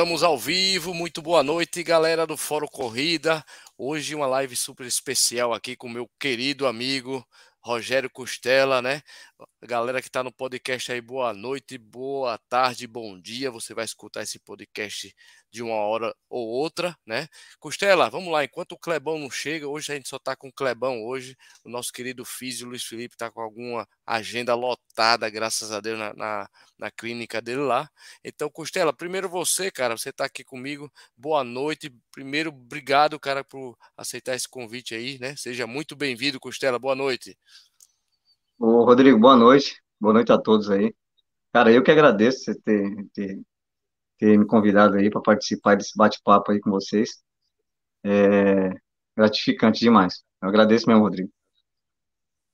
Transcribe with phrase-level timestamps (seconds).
[0.00, 0.94] Estamos ao vivo.
[0.94, 3.44] Muito boa noite, galera do Fórum Corrida.
[3.76, 7.22] Hoje uma live super especial aqui com meu querido amigo
[7.60, 9.02] Rogério Costela, né?
[9.62, 13.50] Galera que está no podcast aí, boa noite, boa tarde, bom dia.
[13.50, 15.14] Você vai escutar esse podcast
[15.50, 17.26] de uma hora ou outra, né?
[17.58, 20.52] Costela, vamos lá, enquanto o Clebão não chega, hoje a gente só tá com o
[20.52, 25.80] Clebão hoje, o nosso querido Físio Luiz Felipe tá com alguma agenda lotada, graças a
[25.80, 27.90] Deus, na, na, na, clínica dele lá.
[28.24, 31.92] Então, Costela, primeiro você, cara, você tá aqui comigo, boa noite.
[32.12, 35.34] Primeiro, obrigado, cara, por aceitar esse convite aí, né?
[35.36, 37.36] Seja muito bem-vindo, Costela, boa noite.
[38.62, 39.82] Ô, Rodrigo, boa noite.
[39.98, 40.94] Boa noite a todos aí.
[41.50, 43.40] Cara, eu que agradeço você ter, ter
[44.18, 47.22] ter me convidado aí para participar desse bate-papo aí com vocês.
[48.04, 48.68] É
[49.16, 50.22] gratificante demais.
[50.42, 51.30] Eu agradeço mesmo, Rodrigo.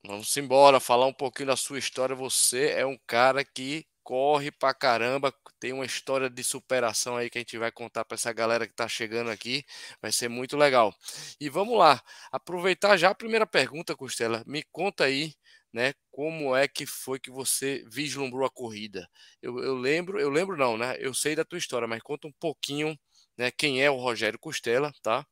[0.07, 2.15] Vamos embora, falar um pouquinho da sua história.
[2.15, 7.39] Você é um cara que corre pra caramba, tem uma história de superação aí que
[7.39, 9.65] a gente vai contar para essa galera que está chegando aqui.
[10.01, 10.95] Vai ser muito legal.
[11.41, 14.45] E vamos lá, aproveitar já a primeira pergunta, Costela.
[14.47, 15.35] Me conta aí
[15.73, 15.93] né?
[16.11, 19.09] Como é que foi que você vislumbrou a corrida?
[19.43, 20.97] Eu, eu lembro, eu lembro não, né?
[20.99, 22.99] Eu sei da tua história, mas conta um pouquinho,
[23.37, 23.51] né?
[23.51, 25.27] Quem é o Rogério Costela, tá?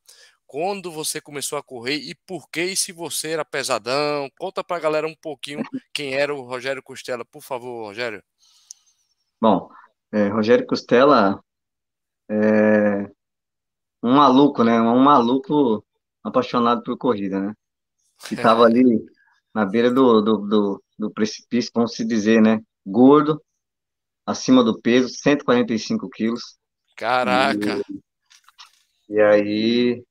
[0.45, 4.29] Quando você começou a correr e por que e se você era pesadão?
[4.37, 8.23] Conta pra galera um pouquinho quem era o Rogério Costela, por favor, Rogério.
[9.41, 9.69] Bom,
[10.11, 11.43] é, Rogério Costela
[12.29, 13.09] é
[14.03, 14.79] um maluco, né?
[14.79, 15.83] Um maluco
[16.23, 17.53] apaixonado por corrida, né?
[18.27, 19.03] Que tava ali
[19.55, 22.59] na beira do, do, do, do precipício, vamos se dizer, né?
[22.85, 23.41] Gordo,
[24.25, 26.57] acima do peso, 145 quilos.
[26.97, 27.81] Caraca!
[29.07, 30.03] E, e aí,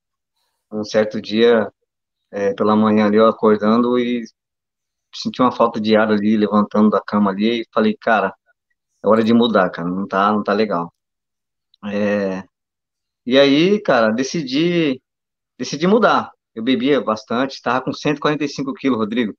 [0.72, 1.70] um certo dia,
[2.32, 4.24] é, pela manhã ali, eu acordando e
[5.14, 8.34] senti uma falta de ar ali, levantando da cama ali, e falei, cara,
[9.02, 10.90] é hora de mudar, cara, não tá, não tá legal.
[11.84, 12.42] É,
[13.26, 15.02] e aí, cara, decidi,
[15.58, 19.34] decidi mudar eu bebia bastante, estava com 145 quilos, Rodrigo.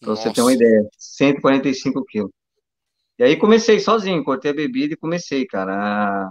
[0.00, 2.30] Para você ter uma ideia, 145 quilos.
[3.18, 6.30] E aí comecei sozinho, cortei a bebida e comecei, cara.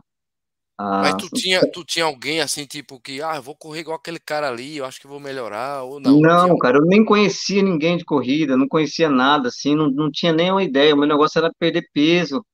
[0.78, 1.02] A...
[1.02, 4.19] Mas tu tinha, tu tinha alguém assim, tipo, que, ah, eu vou correr igual aquele
[4.19, 6.19] cara ali, eu acho que vou melhorar, ou não?
[6.19, 6.58] Não, tinha...
[6.59, 10.63] cara, eu nem conhecia ninguém de corrida, não conhecia nada, assim, não, não tinha nenhuma
[10.63, 10.94] ideia.
[10.94, 12.46] O meu negócio era perder peso.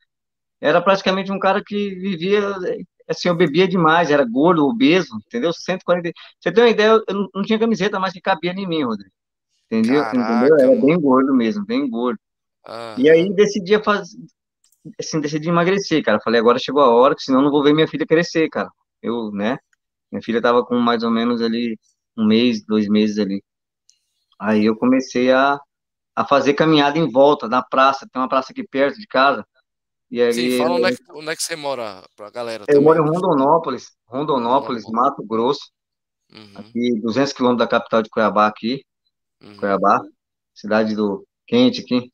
[0.60, 2.42] Era praticamente um cara que vivia
[3.08, 5.54] assim, eu bebia demais, era gordo, obeso, entendeu?
[5.54, 6.12] 140.
[6.40, 9.12] Você tem uma ideia, eu não tinha camiseta mais que cabia em mim, Rodrigo.
[9.66, 10.02] Entendeu?
[10.04, 10.60] Caraca, entendeu?
[10.60, 12.20] Era bem gordo mesmo, bem gordo.
[12.66, 12.96] Ah.
[12.98, 14.18] E aí decidi fazer,
[15.00, 16.20] assim, decidi emagrecer, cara.
[16.20, 18.70] Falei, agora chegou a hora, que senão eu não vou ver minha filha crescer, cara.
[19.02, 19.58] Eu, né?
[20.12, 21.78] Minha filha tava com mais ou menos ali
[22.18, 23.44] um mês, dois meses ali.
[24.40, 25.60] Aí eu comecei a,
[26.16, 28.08] a fazer caminhada em volta da praça.
[28.12, 29.46] Tem uma praça aqui perto de casa.
[30.10, 32.64] E aí, Sim, fala onde é, que, onde é que você mora pra galera.
[32.64, 32.84] Eu também.
[32.84, 34.92] moro em Rondonópolis, Rondonópolis, uhum.
[34.94, 35.70] Mato Grosso.
[36.34, 36.52] Uhum.
[36.56, 38.84] Aqui, 200 quilômetros da capital de Cuiabá, aqui.
[39.42, 39.58] Uhum.
[39.58, 40.02] Cuiabá,
[40.54, 42.12] cidade do quente aqui.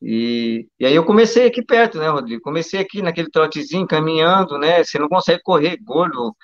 [0.00, 2.42] E, e aí eu comecei aqui perto, né, Rodrigo?
[2.42, 4.84] Comecei aqui naquele trotezinho, caminhando, né?
[4.84, 6.36] Você não consegue correr gordo,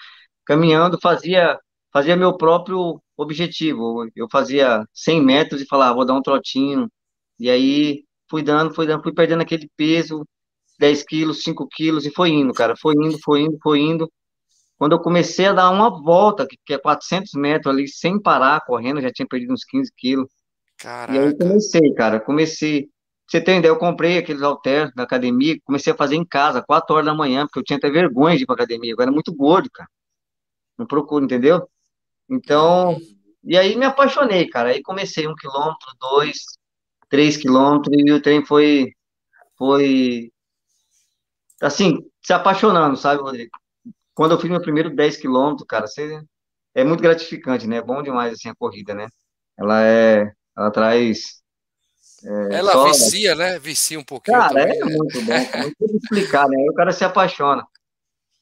[0.44, 1.58] caminhando, fazia,
[1.92, 4.08] fazia meu próprio objetivo.
[4.16, 6.90] Eu fazia 100 metros e falava, ah, vou dar um trotinho.
[7.38, 10.26] E aí fui dando, fui dando, fui perdendo aquele peso,
[10.78, 14.10] 10 quilos, 5 quilos, e foi indo, cara, foi indo, foi indo, foi indo.
[14.78, 19.02] Quando eu comecei a dar uma volta, que é 400 metros ali, sem parar, correndo,
[19.02, 20.30] já tinha perdido uns 15 quilos.
[20.78, 21.12] Caraca.
[21.12, 22.88] E aí comecei, cara, comecei.
[23.28, 26.96] Você tem ideia, eu comprei aqueles halteres da academia, comecei a fazer em casa, 4
[26.96, 29.32] horas da manhã, porque eu tinha até vergonha de ir pra academia, eu era muito
[29.34, 29.88] gordo, cara.
[30.78, 31.68] Não procuro, entendeu?
[32.28, 32.96] Então,
[33.44, 34.70] e aí me apaixonei, cara.
[34.70, 36.38] Aí comecei um quilômetro, dois,
[37.12, 38.94] 3 quilômetros e o trem foi,
[39.58, 40.32] foi,
[41.60, 43.50] assim, se apaixonando, sabe, Rodrigo?
[44.14, 46.22] Quando eu fiz meu primeiro 10 quilômetros, cara, você,
[46.74, 47.76] é muito gratificante, né?
[47.76, 49.08] É bom demais, assim, a corrida, né?
[49.58, 51.42] Ela é, ela traz...
[52.24, 52.84] É, ela só...
[52.86, 53.58] vicia, né?
[53.58, 54.96] Vicia um pouquinho Cara, também, é né?
[54.96, 55.32] muito bom,
[55.80, 56.56] muito explicar, né?
[56.56, 57.62] Aí o cara se apaixona.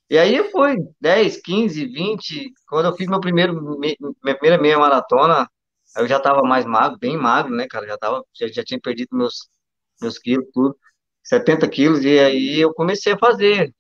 [0.09, 2.53] E aí foi 10, 15, 20.
[2.69, 5.49] Quando eu fiz meu primeiro, minha primeira meia maratona,
[5.97, 7.87] eu já tava mais magro, bem magro, né, cara?
[7.87, 9.49] Já tava, já, já tinha perdido meus,
[10.01, 10.77] meus quilos, tudo,
[11.23, 13.75] 70 quilos, e aí eu comecei a fazer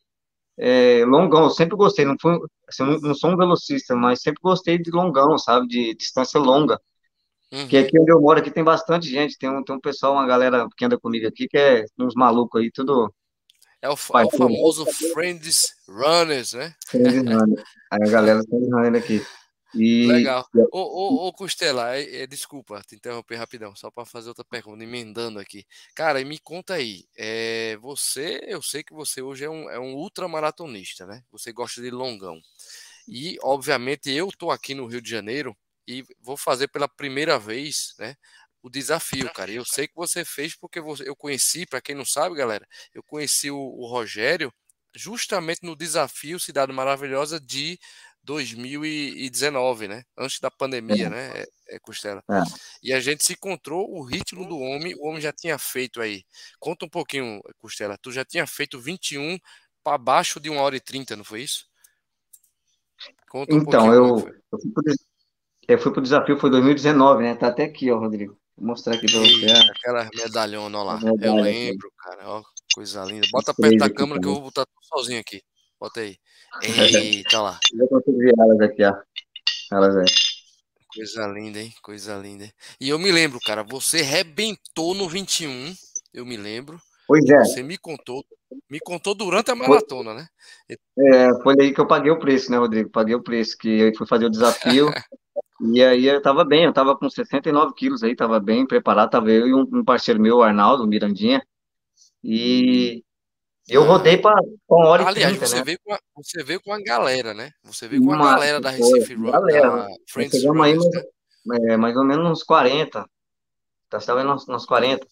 [0.58, 1.44] é, longão.
[1.44, 4.90] Eu sempre gostei, não, fui, assim, não, não, sou um velocista, mas sempre gostei de
[4.90, 5.66] longão, sabe?
[5.66, 6.80] De distância longa.
[7.52, 7.66] Uhum.
[7.66, 10.26] Que aqui onde eu moro, aqui tem bastante gente, tem um, tem um pessoal, uma
[10.26, 13.12] galera que anda comigo aqui, que é uns malucos aí, tudo.
[13.82, 16.74] É o, é o famoso Friends Runners, né?
[16.86, 17.64] Friends Runners.
[17.90, 19.26] Aí a galera tá running aqui.
[19.74, 20.06] E...
[20.06, 20.48] Legal.
[20.72, 24.82] Ô, ô, ô Costela, é, é, desculpa te interromper rapidão, só para fazer outra pergunta,
[24.82, 25.64] emendando aqui.
[25.94, 29.94] Cara, me conta aí, é, você, eu sei que você hoje é um, é um
[29.94, 31.22] ultramaratonista, né?
[31.30, 32.40] Você gosta de longão.
[33.06, 35.56] E, obviamente, eu tô aqui no Rio de Janeiro
[35.86, 38.16] e vou fazer pela primeira vez, né?
[38.62, 39.50] O desafio, cara.
[39.50, 43.02] Eu sei que você fez porque você, eu conheci, para quem não sabe, galera, eu
[43.02, 44.52] conheci o, o Rogério
[44.94, 47.78] justamente no desafio Cidade Maravilhosa de
[48.22, 50.04] 2019, né?
[50.16, 51.10] Antes da pandemia, é.
[51.10, 51.32] né?
[51.34, 52.22] É, é Costela.
[52.30, 52.42] É.
[52.82, 56.24] E a gente se encontrou o ritmo do homem, o homem já tinha feito aí.
[56.58, 57.98] Conta um pouquinho, Costela.
[58.00, 59.38] Tu já tinha feito 21
[59.82, 61.66] para baixo de 1 hora e 30, não foi isso?
[63.30, 64.18] Conta um então, eu,
[64.52, 64.94] eu, fui pro,
[65.68, 67.34] eu fui pro desafio, foi 2019, né?
[67.34, 68.36] Tá até aqui, ó, Rodrigo.
[68.56, 69.46] Vou mostrar aqui para você.
[69.70, 71.00] Aquela medalhona, ó lá.
[71.00, 72.28] Medalha, eu lembro, cara.
[72.28, 72.42] Ó,
[72.74, 73.26] coisa linda.
[73.30, 75.42] Bota perto da câmera que eu vou botar sozinho aqui.
[75.80, 76.16] Bota aí.
[76.62, 77.58] Eita lá.
[77.72, 77.88] Eu
[78.38, 78.94] elas aqui, ó.
[79.72, 80.04] Elas aí.
[80.94, 81.72] Coisa linda, hein?
[81.82, 82.52] Coisa linda.
[82.80, 85.72] E eu me lembro, cara, você rebentou no 21,
[86.12, 86.80] eu me lembro.
[87.06, 87.44] Pois é.
[87.44, 88.24] Você me contou,
[88.68, 90.26] me contou durante a maratona, né?
[90.68, 92.90] É, foi aí que eu paguei o preço, né, Rodrigo?
[92.90, 94.90] Paguei o preço, que eu fui fazer o desafio.
[95.72, 99.30] e aí eu tava bem, eu tava com 69 quilos aí, tava bem preparado, tava
[99.30, 101.40] eu e um, parceiro meu, o Arnaldo Mirandinha.
[102.22, 103.04] E
[103.74, 104.34] eu rodei para
[104.68, 105.64] uma hora Aliás, e 30, você, né?
[105.64, 107.50] veio com a, você veio com a galera, né?
[107.64, 109.86] Você veio com a galera da Recife Rock, galera.
[110.08, 111.72] Friends Chegamos aí né?
[111.72, 113.04] é, mais ou menos uns 40.
[113.88, 115.06] Tá, estava nos, nos 40.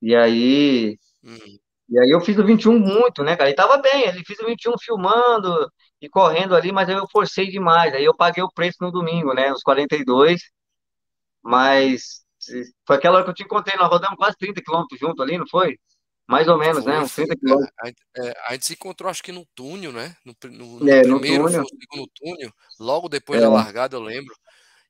[0.00, 0.98] E aí.
[1.24, 1.58] Hum.
[1.88, 3.50] E aí eu fiz o 21 muito, né, cara?
[3.50, 7.50] E tava bem, ele fiz o 21 filmando e correndo ali, mas aí eu forcei
[7.50, 7.92] demais.
[7.92, 9.52] Aí eu paguei o preço no domingo, né?
[9.52, 10.40] Os 42.
[11.42, 12.22] Mas
[12.86, 15.46] foi aquela hora que eu te encontrei, nós rodamos quase 30 quilômetros junto ali, não
[15.48, 15.78] foi?
[16.26, 16.84] Mais ou menos, né?
[16.84, 17.00] foi, né?
[17.00, 17.74] Uns 30 quilômetros.
[17.80, 20.16] A, é, a, gente se encontrou, acho que no túnel, né?
[20.24, 21.66] No, no, no é, primeiro, no túnel.
[21.94, 23.42] no túnel, logo depois é.
[23.42, 24.34] da largada, eu lembro.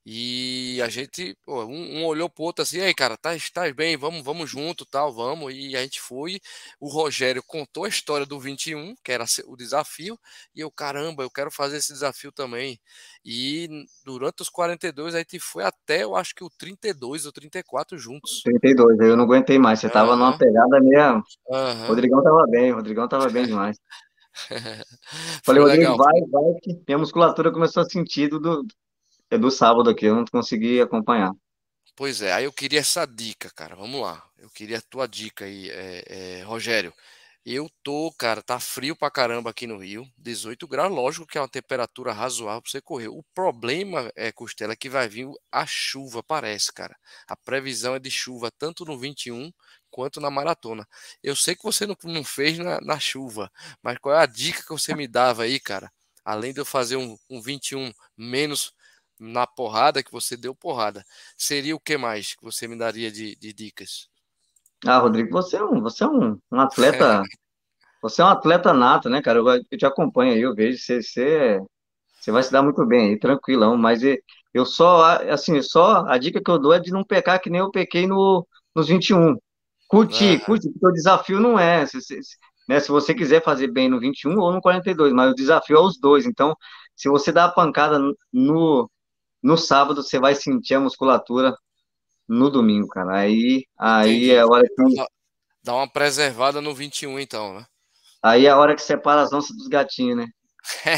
[0.05, 3.97] E a gente, pô, um, um, olhou pro outro assim, aí, cara, tá, tá bem,
[3.97, 5.55] vamos, vamos junto, tal, vamos.
[5.55, 6.41] E a gente foi.
[6.81, 10.19] O Rogério contou a história do 21, que era o desafio,
[10.55, 12.81] e eu, caramba, eu quero fazer esse desafio também.
[13.25, 17.97] E durante os 42, a gente foi até, eu acho que o 32 ou 34
[17.97, 18.43] juntos.
[18.43, 20.19] 32, eu não aguentei mais, você tava uhum.
[20.19, 21.23] numa pegada mesmo.
[21.47, 21.85] Uhum.
[21.85, 23.79] O Rodrigão tava bem, o Rodrigão tava bem demais.
[25.45, 28.67] Falei, Rodrigo, vai, vai, que minha musculatura começou a sentir do,
[29.35, 31.33] é do sábado aqui, eu não consegui acompanhar.
[31.97, 33.75] Pois é, aí eu queria essa dica, cara.
[33.75, 34.23] Vamos lá.
[34.39, 36.93] Eu queria a tua dica aí, é, é, Rogério.
[37.45, 41.41] Eu tô, cara, tá frio pra caramba aqui no Rio, 18 graus, lógico que é
[41.41, 43.09] uma temperatura razoável pra você correr.
[43.09, 46.95] O problema é, Costela, que vai vir a chuva, parece, cara.
[47.27, 49.51] A previsão é de chuva tanto no 21
[49.91, 50.87] quanto na maratona.
[51.23, 53.51] Eu sei que você não, não fez na, na chuva,
[53.83, 55.91] mas qual é a dica que você me dava aí, cara?
[56.25, 58.73] Além de eu fazer um, um 21 menos
[59.19, 61.05] na porrada que você deu porrada.
[61.37, 64.09] Seria o que mais que você me daria de, de dicas?
[64.85, 67.23] Ah, Rodrigo, você é um, você é um, um atleta.
[68.03, 69.39] você é um atleta nato, né, cara?
[69.39, 71.61] Eu, eu te acompanho aí, eu vejo você, você,
[72.21, 73.77] você vai se dar muito bem aí, tranquilão.
[73.77, 74.03] Mas
[74.53, 77.61] eu só, assim, só a dica que eu dou é de não pecar que nem
[77.61, 79.37] eu pequei no, nos 21.
[79.87, 80.45] Curtir, ah.
[80.45, 81.87] curtir, porque o desafio não é.
[81.87, 82.19] Se, se,
[82.69, 85.81] né, se você quiser fazer bem no 21 ou no 42, mas o desafio é
[85.81, 86.27] os dois.
[86.27, 86.57] Então,
[86.97, 87.99] se você dá a pancada
[88.33, 88.91] no,
[89.43, 91.55] no sábado você vai sentir a musculatura
[92.29, 93.17] no domingo, cara.
[93.17, 95.05] Aí, aí é a hora que.
[95.63, 97.67] Dá uma preservada no 21, então, né?
[98.23, 100.27] Aí é a hora que separa as onças dos gatinhos, né?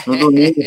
[0.06, 0.60] No domingo.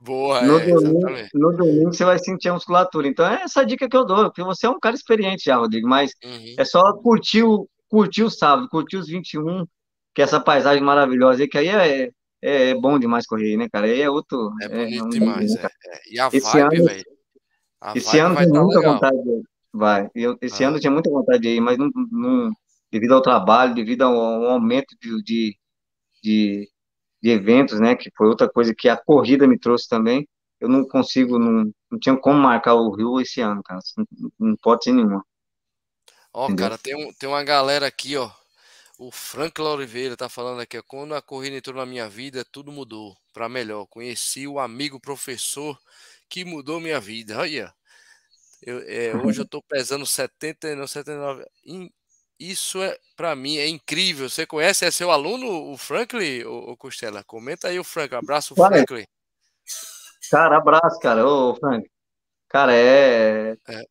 [0.00, 3.06] Boa, no, é, domingo, no domingo você vai sentir a musculatura.
[3.06, 5.88] Então é essa dica que eu dou, porque você é um cara experiente já, Rodrigo,
[5.88, 6.54] mas uhum.
[6.58, 9.66] é só curtir o, curtir o sábado, curtir os 21,
[10.14, 12.10] que é essa paisagem maravilhosa aí, que aí é,
[12.42, 13.86] é, é bom demais correr, né, cara?
[13.86, 14.52] Aí é outro.
[14.62, 15.68] É, é bonito é, demais, é,
[16.10, 17.04] E a esse vibe, ano, velho.
[17.94, 18.94] Esse ano tem tá muita legal.
[18.94, 19.18] vontade.
[19.72, 20.10] Vai.
[20.14, 20.68] Eu, esse ah.
[20.68, 22.52] ano eu tinha muita vontade de ir, mas não, não,
[22.90, 25.56] devido ao trabalho, devido ao, ao aumento de, de,
[26.22, 26.68] de,
[27.22, 27.94] de, eventos, né?
[27.94, 30.26] Que foi outra coisa que a corrida me trouxe também.
[30.60, 33.80] Eu não consigo, não, não tinha como marcar o Rio esse ano, cara.
[33.96, 35.24] Não, não pode ser nenhuma.
[36.32, 38.30] Ó, cara, tem, um, tem uma galera aqui, ó.
[39.02, 43.16] O Frank Oliveira tá falando aqui, quando a corrida entrou na minha vida, tudo mudou
[43.32, 43.86] para melhor.
[43.86, 45.80] Conheci o amigo professor
[46.28, 47.38] que mudou minha vida.
[47.38, 47.72] Olha,
[48.60, 51.46] eu, é, hoje eu tô pesando 79, 79.
[52.38, 54.28] Isso é para mim é incrível.
[54.28, 54.84] Você conhece?
[54.84, 57.24] É seu aluno, o Franklin, ou, Costela?
[57.24, 58.14] Comenta aí o Frank.
[58.14, 59.06] Abraço, Franklin.
[60.30, 61.26] Cara, abraço, cara.
[61.26, 61.88] Ô, Frank.
[62.50, 63.56] Cara, é...
[63.66, 63.84] é.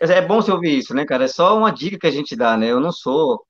[0.00, 1.24] É, é bom você ouvir isso, né, cara?
[1.24, 2.68] É só uma dica que a gente dá, né?
[2.68, 3.44] Eu não sou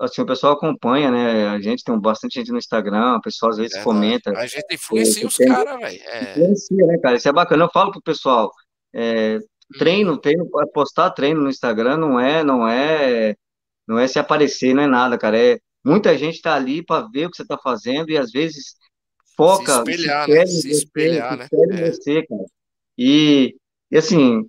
[0.00, 1.48] assim, o pessoal acompanha, né?
[1.48, 3.84] A gente tem bastante gente no Instagram, o pessoal às vezes Verdade.
[3.84, 4.30] comenta.
[4.32, 6.02] A gente influencia os caras, velho.
[6.06, 6.30] É.
[6.32, 7.16] Influencia, né, cara?
[7.16, 7.64] Isso é bacana.
[7.64, 8.50] Eu falo pro pessoal,
[8.94, 9.38] é,
[9.76, 10.18] treino, uhum.
[10.18, 13.34] treino, postar treino no Instagram não é, não é,
[13.86, 15.38] não é se aparecer, não é nada, cara.
[15.38, 18.76] É, muita gente tá ali para ver o que você tá fazendo e às vezes
[19.36, 20.46] foca, se espelhar, se né?
[20.46, 21.48] Se você, espelhar, né?
[21.52, 21.90] É.
[21.92, 22.44] você, cara.
[22.96, 23.56] E,
[23.90, 24.44] e assim,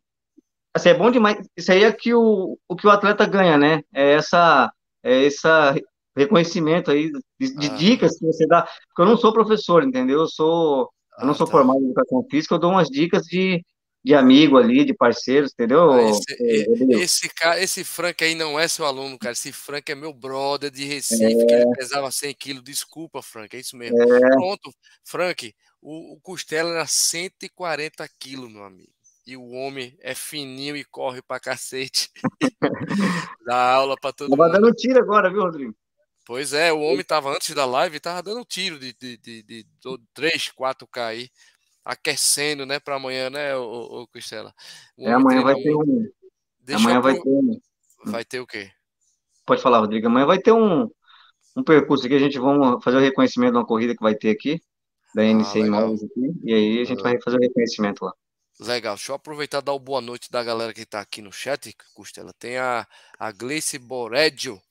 [0.74, 1.38] assim, é bom demais.
[1.56, 3.82] Isso aí é que o, o que o atleta ganha, né?
[3.94, 4.72] É essa,
[5.04, 5.76] é essa
[6.16, 7.76] reconhecimento aí de, de ah.
[7.76, 8.64] dicas que você dá.
[8.64, 10.22] Porque eu não sou professor, entendeu?
[10.22, 10.90] Eu sou,
[11.20, 11.52] eu não ah, sou tá.
[11.52, 13.64] formado em educação física, eu dou umas dicas de,
[14.04, 15.92] de amigo ali, de parceiros, entendeu?
[15.92, 19.34] Ah, esse, é, esse, cara, esse Frank aí não é seu aluno, cara.
[19.34, 21.46] Esse Frank é meu brother de Recife, é...
[21.46, 22.64] que ele pesava 100 quilos.
[22.64, 23.98] Desculpa, Frank, é isso mesmo.
[24.02, 24.20] É...
[24.32, 24.72] Pronto,
[25.04, 30.84] Frank, o, o Costela era 140 quilos, meu amigo e o homem é fininho e
[30.84, 32.10] corre pra cacete.
[33.46, 34.52] Dá aula pra todo tava mundo.
[34.52, 35.76] Tava dando tiro agora, viu, Rodrigo?
[36.26, 39.64] Pois é, o homem tava antes da live, tava dando tiro de, de, de, de,
[39.64, 41.30] de 3, 4K aí,
[41.84, 44.54] aquecendo, né, pra amanhã, né, o, o Cristela?
[45.00, 46.08] é, amanhã vai ter um.
[46.60, 47.60] Deixa amanhã vai ter um.
[48.06, 48.70] Vai ter o quê?
[49.44, 50.06] Pode falar, Rodrigo.
[50.06, 50.88] Amanhã vai ter um,
[51.58, 54.30] um percurso aqui, a gente vai fazer o reconhecimento de uma corrida que vai ter
[54.30, 54.62] aqui,
[55.16, 58.14] da NC ah, Imóveis aqui, e aí a gente vai fazer o reconhecimento lá.
[58.60, 61.32] Legal, deixa eu aproveitar e dar o boa noite da galera que está aqui no
[61.32, 62.34] chat, Costela.
[62.34, 62.86] Tem a,
[63.18, 64.62] a Gleice Boredio,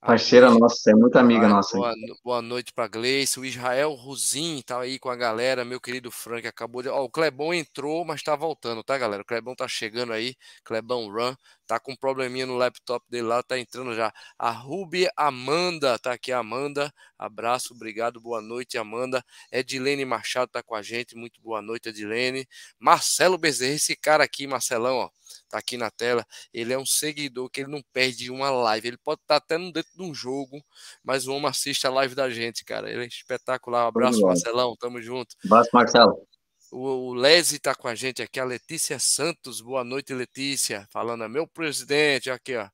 [0.00, 1.76] Parceira nossa, é muito amiga nossa.
[1.76, 1.94] Boa,
[2.24, 3.38] boa noite para Gleice.
[3.38, 5.62] O Israel Ruzin tá aí com a galera.
[5.62, 6.88] Meu querido Frank acabou de.
[6.88, 9.22] Ó, o Clebão entrou, mas tá voltando, tá, galera?
[9.22, 10.34] O Clebão tá chegando aí.
[10.64, 11.34] Clebão Run.
[11.70, 14.12] Tá com um probleminha no laptop dele lá, tá entrando já.
[14.36, 16.92] A Ruby Amanda, tá aqui a Amanda.
[17.16, 19.24] Abraço, obrigado, boa noite, Amanda.
[19.52, 21.14] Edilene Machado tá com a gente.
[21.14, 22.44] Muito boa noite, Edilene.
[22.76, 25.10] Marcelo Bezerra, esse cara aqui, Marcelão, ó
[25.48, 28.88] tá aqui na tela, ele é um seguidor que ele não perde uma live.
[28.88, 30.60] Ele pode estar até dentro de um jogo,
[31.04, 32.90] mas o homem assiste a live da gente, cara.
[32.90, 33.84] Ele é espetacular.
[33.84, 34.74] Um abraço, Marcelão.
[34.76, 35.36] Tamo junto.
[35.44, 36.29] Abraço, Marcelo.
[36.70, 39.60] O, Lese tá com a gente aqui, a Letícia Santos.
[39.60, 40.86] Boa noite, Letícia.
[40.90, 42.68] Falando, meu presidente, aqui, ó.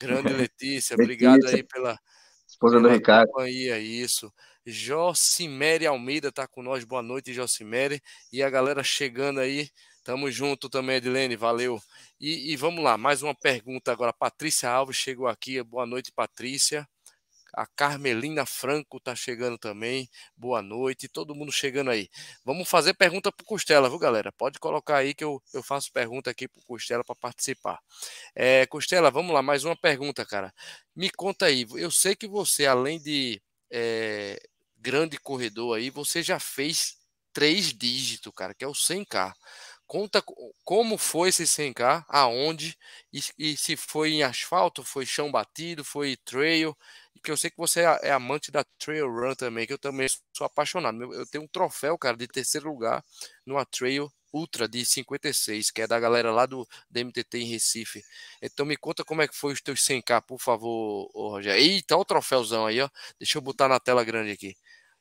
[0.00, 1.98] Grande Letícia, obrigado aí pela,
[2.54, 3.28] Esposa do Ricardo.
[3.28, 4.32] Companhia, isso.
[4.64, 6.84] Jocimere Almeida tá com nós.
[6.84, 8.00] Boa noite, Jocimere.
[8.32, 9.68] E a galera chegando aí.
[10.04, 11.80] Tamo junto também, Edilene, valeu.
[12.20, 14.12] E, e, vamos lá, mais uma pergunta agora.
[14.12, 15.62] Patrícia Alves chegou aqui.
[15.62, 16.86] Boa noite, Patrícia.
[17.56, 20.08] A Carmelina Franco tá chegando também.
[20.36, 21.08] Boa noite.
[21.08, 22.08] Todo mundo chegando aí.
[22.44, 24.32] Vamos fazer pergunta pro Costela, viu, galera?
[24.32, 27.78] Pode colocar aí que eu, eu faço pergunta aqui pro Costela para participar.
[28.34, 30.52] É, Costela, vamos lá, mais uma pergunta, cara.
[30.94, 31.66] Me conta aí.
[31.76, 34.40] Eu sei que você, além de é,
[34.76, 36.96] grande corredor aí, você já fez
[37.32, 39.34] três dígitos, cara, que é o 100K.
[39.86, 40.22] Conta
[40.64, 42.76] como foi esse 100K, aonde,
[43.12, 46.74] e, e, se foi em asfalto, foi chão batido, foi trail,
[47.24, 50.06] que eu sei que você é, é amante da trail run também, que eu também
[50.36, 51.12] sou apaixonado.
[51.14, 53.02] Eu tenho um troféu, cara, de terceiro lugar
[53.46, 58.02] numa trail ultra de 56, que é da galera lá do DMTT em Recife.
[58.42, 61.60] Então me conta como é que foi os teus 100K, por favor, Rogério.
[61.60, 62.88] Eita, o troféuzão aí, ó.
[63.18, 64.54] Deixa eu botar na tela grande aqui.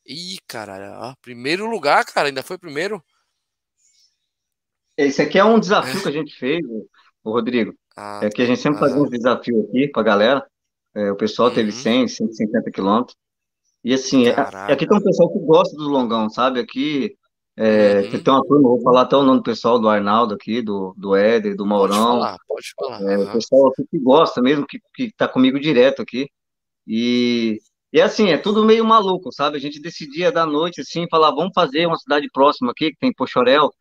[0.06, 3.04] Ih, cara, ó, primeiro lugar, cara, ainda foi primeiro.
[4.96, 6.64] Esse aqui é um desafio que a gente fez,
[7.24, 7.74] o Rodrigo.
[7.98, 10.53] Ah, é que a gente sempre faz um desafio aqui para a galera.
[10.96, 11.56] É, o pessoal uhum.
[11.56, 13.16] teve 100, 150 quilômetros.
[13.84, 14.34] E assim, é,
[14.72, 16.60] aqui tem um pessoal que gosta do longão, sabe?
[16.60, 17.18] Aqui
[17.56, 18.24] é, uhum.
[18.24, 21.16] tem uma turma, vou falar até o nome do pessoal, do Arnaldo aqui, do, do
[21.16, 22.20] Éder, do Maurão.
[22.20, 23.12] Pode falar, pode falar.
[23.12, 23.18] É.
[23.18, 26.30] O pessoal aqui que gosta mesmo, que, que tá comigo direto aqui.
[26.88, 27.60] E,
[27.92, 29.58] e assim, é tudo meio maluco, sabe?
[29.58, 33.14] A gente decidia da noite, assim, falar, vamos fazer uma cidade próxima aqui, que tem
[33.14, 33.72] Pochorel,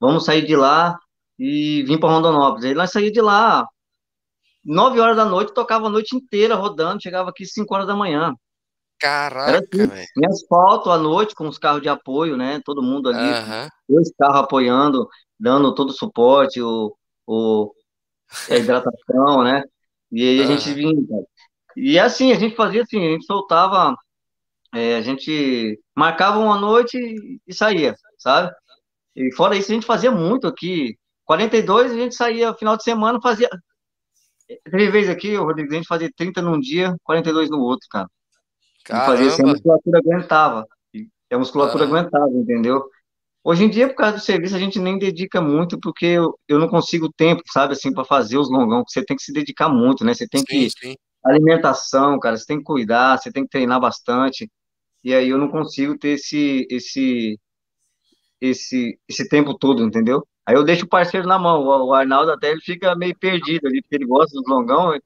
[0.00, 0.96] vamos sair de lá
[1.38, 2.64] e vir para Rondonópolis.
[2.64, 3.66] Aí nós saímos de lá,
[4.64, 8.34] 9 horas da noite, tocava a noite inteira rodando, chegava aqui 5 horas da manhã.
[8.98, 12.60] Caraca, assim, Em asfalto à noite, com os carros de apoio, né?
[12.64, 13.68] Todo mundo ali, uhum.
[13.88, 16.96] dois carros apoiando, dando todo o suporte, o,
[17.26, 17.72] o,
[18.50, 19.62] a hidratação, né?
[20.10, 20.56] E aí a uhum.
[20.56, 20.94] gente vinha.
[21.76, 23.94] E assim, a gente fazia assim, a gente soltava,
[24.74, 26.98] é, a gente marcava uma noite
[27.46, 28.50] e saía, sabe?
[29.14, 30.96] E fora isso, a gente fazia muito aqui.
[31.24, 33.48] 42, a gente saía final de semana, fazia.
[34.64, 38.08] Teve vez aqui, Rodrigo, a gente fazia 30 num dia, 42 no outro, cara.
[38.84, 39.06] Caramba.
[39.06, 40.66] Fazia assim, a musculatura aguentava.
[40.94, 41.86] E a musculatura ah.
[41.86, 42.82] aguentava, entendeu?
[43.44, 46.58] Hoje em dia, por causa do serviço, a gente nem dedica muito, porque eu, eu
[46.58, 50.04] não consigo tempo, sabe, assim, para fazer os longão, você tem que se dedicar muito,
[50.04, 50.14] né?
[50.14, 50.70] Você tem sim, que.
[50.70, 50.94] Sim.
[51.24, 54.50] Alimentação, cara, você tem que cuidar, você tem que treinar bastante.
[55.04, 57.38] E aí eu não consigo ter esse, esse,
[58.40, 60.26] esse, esse tempo todo, entendeu?
[60.48, 63.82] Aí eu deixo o parceiro na mão, o Arnaldo até ele fica meio perdido ali,
[63.82, 64.98] porque ele gosta do longão,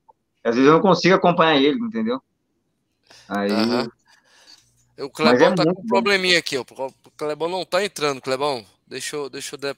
[0.45, 2.23] Às vezes eu não consigo acompanhar ele, entendeu?
[3.29, 3.51] Aí.
[3.51, 5.05] Uhum.
[5.05, 6.61] O Clebão é tá com um probleminha aqui, ó.
[6.61, 8.65] O Clebão não tá entrando, Clebão.
[8.87, 9.75] Deixa eu, deixa eu de,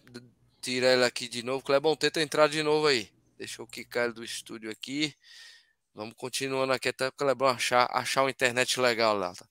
[0.60, 1.64] tirar ele aqui de novo.
[1.64, 3.08] Clebão, tenta entrar de novo aí.
[3.38, 5.14] Deixa eu quicar ele do estúdio aqui.
[5.94, 9.32] Vamos continuando aqui até o Clebão achar, achar uma internet legal lá.
[9.32, 9.46] Tá?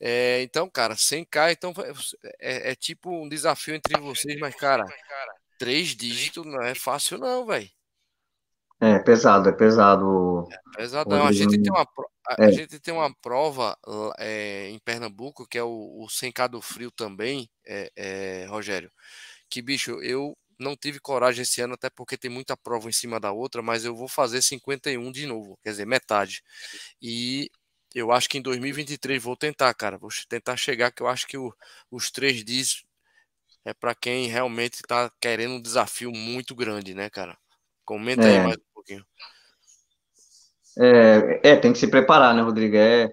[0.00, 1.72] É, então, cara, 100k, então
[2.40, 4.84] é, é, tipo um desafio entre vocês, mas, cara,
[5.58, 7.68] três dígitos não é fácil, não, velho.
[8.80, 10.46] É pesado, é pesado.
[10.52, 11.26] É pesado, não.
[11.26, 11.86] A gente tem uma,
[12.28, 12.52] a, é.
[12.52, 13.76] gente tem uma prova
[14.18, 18.90] é, em Pernambuco, que é o, o 100k do frio também, é, é, Rogério.
[19.50, 23.18] Que, bicho, eu não tive coragem esse ano, até porque tem muita prova em cima
[23.18, 26.42] da outra, mas eu vou fazer 51 de novo, quer dizer, metade.
[27.02, 27.50] E
[27.94, 29.98] eu acho que em 2023 vou tentar, cara.
[29.98, 31.52] Vou tentar chegar, que eu acho que o,
[31.90, 32.84] os três dias
[33.64, 37.36] é para quem realmente está querendo um desafio muito grande, né, cara?
[37.84, 38.38] Comenta é.
[38.38, 39.04] aí mais um pouquinho.
[40.78, 42.76] É, é, tem que se preparar, né, Rodrigo?
[42.76, 43.12] É,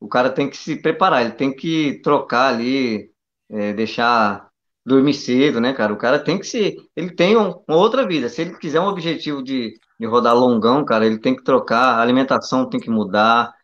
[0.00, 3.10] o cara tem que se preparar, ele tem que trocar ali,
[3.48, 4.48] é, deixar
[4.84, 5.92] dormir cedo, né, cara?
[5.92, 6.76] O cara tem que se.
[6.94, 8.28] Ele tem um, uma outra vida.
[8.28, 12.02] Se ele quiser um objetivo de, de rodar longão, cara, ele tem que trocar, a
[12.02, 13.54] alimentação tem que mudar,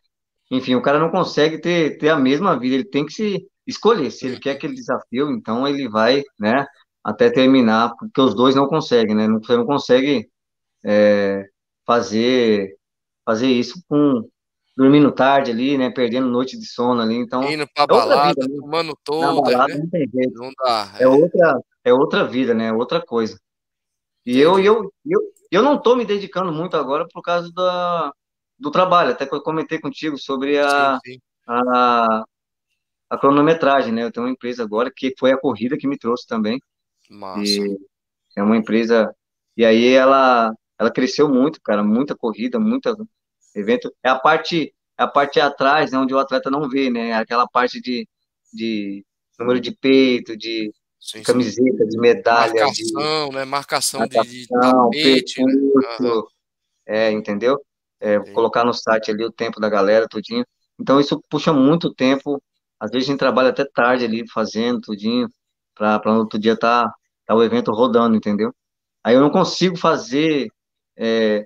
[0.51, 4.11] enfim, o cara não consegue ter, ter a mesma vida, ele tem que se escolher.
[4.11, 6.67] Se ele quer aquele desafio, então ele vai, né,
[7.01, 9.27] até terminar, porque os dois não conseguem, né?
[9.29, 10.29] Você não consegue
[10.83, 11.45] é,
[11.85, 12.75] fazer
[13.25, 14.27] fazer isso com
[14.75, 18.47] dormindo tarde ali, né, perdendo noite de sono ali, então indo pra é balada, vida,
[18.47, 18.59] né?
[18.59, 20.07] tomando toda, balada, né?
[20.33, 20.45] não.
[20.45, 20.93] Não dá.
[20.99, 21.03] É.
[21.03, 21.07] é.
[21.07, 22.73] outra é outra vida, né?
[22.73, 23.39] Outra coisa.
[24.25, 28.11] E eu, eu eu eu não tô me dedicando muito agora por causa da
[28.61, 31.19] do trabalho, até que eu comentei contigo sobre a, sim, sim.
[31.47, 32.23] a,
[33.09, 34.03] a cronometragem, né?
[34.03, 36.61] Eu tenho uma empresa agora que foi a corrida que me trouxe também.
[37.09, 37.41] Massa.
[38.37, 39.13] É uma empresa.
[39.57, 42.95] E aí ela, ela cresceu muito, cara, muita corrida, muita
[43.55, 43.91] evento.
[44.03, 47.13] É a parte, é a parte atrás, né, onde o atleta não vê, né?
[47.13, 48.07] Aquela parte de,
[48.53, 49.03] de
[49.39, 52.53] número de peito, de sim, camiseta, de medalha.
[52.53, 53.45] Marcação, de, né?
[53.45, 55.53] Marcação, marcação de, de tapete, né?
[55.99, 56.23] Uhum.
[56.85, 57.59] É, entendeu?
[58.01, 60.43] É, colocar no site ali o tempo da galera, tudinho.
[60.79, 62.41] Então isso puxa muito tempo.
[62.79, 65.29] Às vezes a gente trabalha até tarde ali fazendo tudinho,
[65.75, 66.91] para no outro dia tá,
[67.25, 68.53] tá o evento rodando, entendeu?
[69.03, 70.47] Aí eu não consigo fazer,
[70.97, 71.45] é,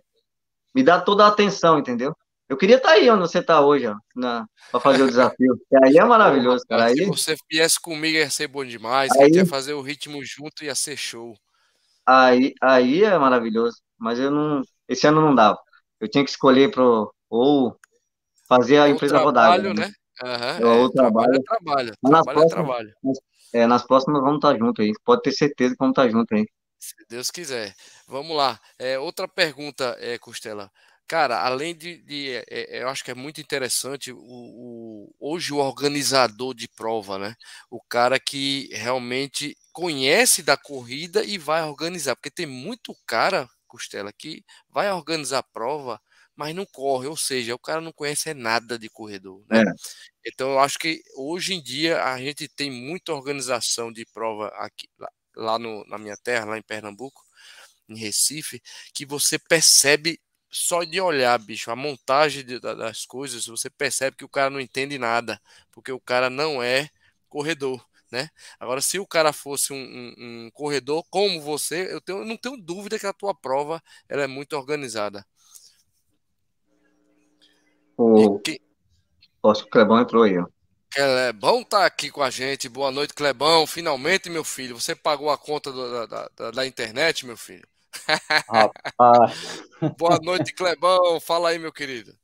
[0.73, 2.15] me dar toda a atenção, entendeu?
[2.47, 3.95] Eu queria estar tá aí onde você está hoje, ó,
[4.71, 5.59] para fazer o desafio.
[5.83, 6.85] Aí é maravilhoso, cara.
[6.85, 9.11] Aí, Se você viesse comigo ia ser bom demais.
[9.13, 11.35] Aí, ia fazer o ritmo junto ia ser show.
[12.05, 13.77] Aí, aí é maravilhoso.
[13.97, 14.61] Mas eu não.
[14.87, 15.57] Esse ano não dava
[15.99, 17.77] eu tinha que escolher pro, ou
[18.47, 19.61] fazer a empresa rodar.
[19.61, 19.73] Né?
[19.73, 19.91] né?
[20.23, 22.93] Uhum, é, o trabalho, trabalho, trabalho, nas trabalho, próximas, trabalho.
[23.53, 24.93] É, nas próximas vamos estar juntos aí.
[25.03, 26.45] Pode ter certeza que vamos estar juntos aí.
[26.79, 27.73] Se Deus quiser.
[28.07, 28.59] Vamos lá.
[28.77, 30.71] É, outra pergunta, é, Costela.
[31.07, 31.97] Cara, além de.
[32.03, 36.67] de é, é, eu acho que é muito interessante o, o, hoje o organizador de
[36.67, 37.35] prova, né?
[37.69, 42.15] O cara que realmente conhece da corrida e vai organizar.
[42.15, 46.01] Porque tem muito cara Costela, que vai organizar a prova,
[46.35, 49.61] mas não corre, ou seja, o cara não conhece nada de corredor, né?
[49.61, 50.29] É.
[50.29, 54.87] Então eu acho que hoje em dia a gente tem muita organização de prova aqui
[54.97, 57.21] lá, lá no, na minha terra, lá em Pernambuco,
[57.87, 58.61] em Recife,
[58.93, 64.25] que você percebe só de olhar, bicho, a montagem de, das coisas, você percebe que
[64.25, 65.39] o cara não entende nada,
[65.71, 66.89] porque o cara não é
[67.27, 67.85] corredor
[68.15, 68.29] né?
[68.57, 72.37] Agora, se o cara fosse um, um, um corredor como você, eu, tenho, eu não
[72.37, 75.25] tenho dúvida que a tua prova ela é muito organizada.
[77.97, 78.39] O...
[78.39, 78.61] Que...
[79.41, 80.45] Posso que o Clebão entrou aí, ó.
[80.89, 82.69] Clebão tá aqui com a gente.
[82.69, 83.67] Boa noite, Clebão.
[83.67, 87.67] Finalmente, meu filho, você pagou a conta do, da, da, da, internet, meu filho?
[89.99, 91.19] Boa noite, Clebão.
[91.19, 92.17] Fala aí, meu querido.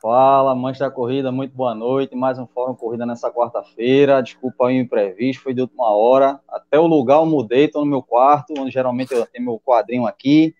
[0.00, 2.14] Fala, mancha da corrida, muito boa noite.
[2.16, 4.22] Mais um Fórum Corrida nessa quarta-feira.
[4.22, 6.40] Desculpa aí o imprevisto, foi de última hora.
[6.48, 10.06] Até o lugar eu mudei, estou no meu quarto, onde geralmente eu tenho meu quadrinho
[10.06, 10.54] aqui.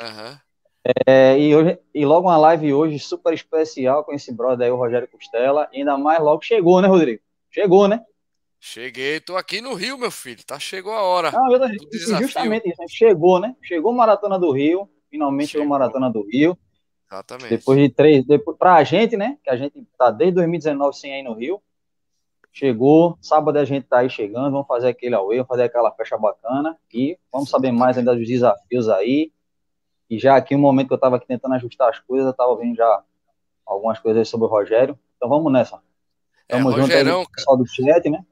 [0.00, 0.38] Uhum.
[1.06, 4.76] É, e, hoje, e logo uma live hoje super especial com esse brother aí, o
[4.76, 5.68] Rogério Costela.
[5.72, 7.22] E ainda mais logo chegou, né, Rodrigo?
[7.50, 8.00] Chegou, né?
[8.60, 10.44] Cheguei, tô aqui no Rio, meu filho.
[10.44, 11.30] Tá, chegou a hora.
[11.32, 11.60] Não, eu,
[12.20, 12.86] justamente isso, né?
[12.88, 13.54] Chegou, né?
[13.62, 14.88] Chegou a Maratona do Rio.
[15.10, 16.56] Finalmente chegou a Maratona do Rio.
[17.14, 17.50] Exatamente.
[17.50, 19.38] Depois de três, depois, pra gente, né?
[19.42, 21.62] Que a gente tá desde 2019 sem ir no Rio.
[22.52, 26.16] Chegou, sábado a gente tá aí chegando, vamos fazer aquele away, vamos fazer aquela festa
[26.16, 29.32] bacana e vamos saber mais ainda dos desafios aí.
[30.08, 32.56] E já aqui, um momento que eu tava aqui tentando ajustar as coisas, eu tava
[32.56, 33.02] vendo já
[33.66, 34.96] algumas coisas sobre o Rogério.
[35.16, 35.80] Então vamos nessa.
[36.46, 38.24] Tamo é, junto Rogerão, aí, pessoal do chat, né?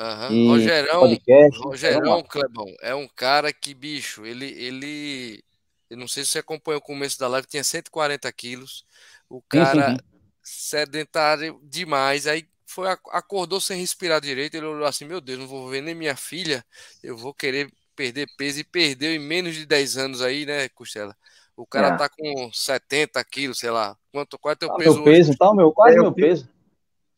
[0.00, 0.48] Uhum.
[0.48, 5.44] Rogerão, podcast, Rogerão Clebão, é um cara que, bicho, ele, ele
[5.90, 8.86] Eu não sei se você acompanhou o começo da live, tinha 140 quilos.
[9.28, 9.98] O cara sim.
[10.42, 12.28] sedentário demais.
[12.28, 14.54] Aí foi, acordou sem respirar direito.
[14.54, 16.64] Ele olhou assim: Meu Deus, não vou ver nem minha filha.
[17.02, 18.60] Eu vou querer perder peso.
[18.60, 21.14] E perdeu em menos de 10 anos aí, né, Costela?
[21.56, 21.96] O cara é.
[21.96, 23.96] tá com 70 quilos, sei lá.
[24.12, 24.94] Quanto, qual é teu tá peso?
[24.94, 26.48] Meu peso, tá, meu, quase é, meu peso.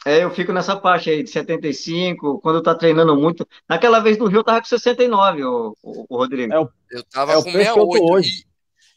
[0.05, 3.47] É, eu fico nessa faixa aí de 75, quando tá treinando muito.
[3.69, 6.53] Naquela vez no Rio eu tava com 69, o, o, o Rodrigo.
[6.53, 8.05] É o, eu tava é com 68.
[8.05, 8.52] Hoje.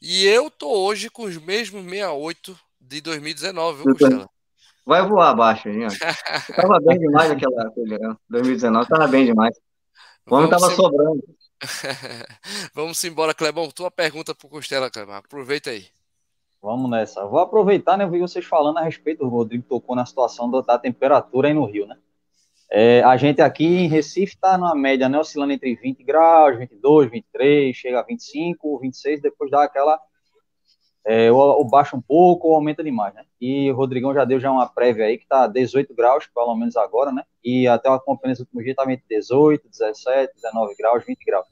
[0.08, 4.30] E, eu tô hoje com os mesmos 68 de 2019, viu, Costela?
[4.86, 5.88] Vai voar abaixo aí, ó.
[6.56, 9.60] tava bem demais naquela época, 2019, tava bem demais.
[10.30, 11.24] O homem tava sobrando.
[12.76, 13.72] Vamos embora, Clebão.
[13.72, 15.15] Tua pergunta pro Costela, Clebão.
[15.15, 15.88] Aproveita aí.
[16.62, 17.26] Vamos nessa.
[17.26, 18.04] Vou aproveitar, né?
[18.04, 21.65] Eu vi vocês falando a respeito, o Rodrigo tocou na situação da temperatura aí no
[21.65, 21.98] Rio, né?
[22.71, 25.19] É, a gente aqui em Recife está na média, né?
[25.19, 29.99] Oscilando entre 20 graus, 22, 23, chega a 25, 26, depois dá aquela.
[31.08, 33.23] É, ou, ou baixa um pouco ou aumenta demais, né?
[33.39, 36.75] E o Rodrigão já deu já uma prévia aí que tá 18 graus, pelo menos
[36.75, 37.23] agora, né?
[37.43, 41.45] E até a companhia nos últimos dias estava entre 18, 17, 19 graus, 20 graus.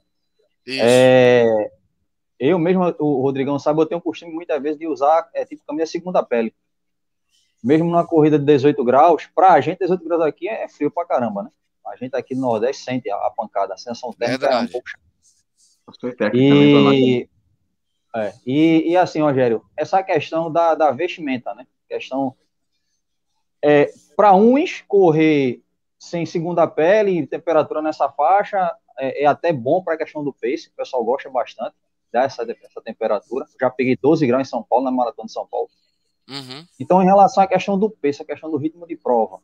[0.66, 0.82] Isso.
[0.82, 1.70] É,
[2.38, 5.62] eu mesmo, o Rodrigão sabe, eu tenho o costume muitas vezes de usar, é tipo
[5.64, 6.52] camisa segunda pele.
[7.64, 11.44] Mesmo numa corrida de 18 graus, pra gente 18 graus aqui é frio pra caramba,
[11.44, 11.50] né?
[11.86, 14.88] A gente aqui no Nordeste sente a, a pancada, a sensação térmica é um pouco
[16.94, 17.28] e,
[18.14, 21.66] é, e, e assim, Rogério, essa questão da, da vestimenta, né?
[21.88, 22.34] Questão
[23.62, 25.62] é, para uns correr
[25.98, 30.68] sem segunda pele, temperatura nessa faixa, é, é até bom para a questão do pace,
[30.68, 31.74] o pessoal gosta bastante
[32.12, 33.46] essa, essa temperatura.
[33.60, 35.68] Já peguei 12 graus em São Paulo, na Maratona de São Paulo.
[36.28, 36.66] Uhum.
[36.80, 39.40] Então, em relação à questão do peso, a questão do ritmo de prova,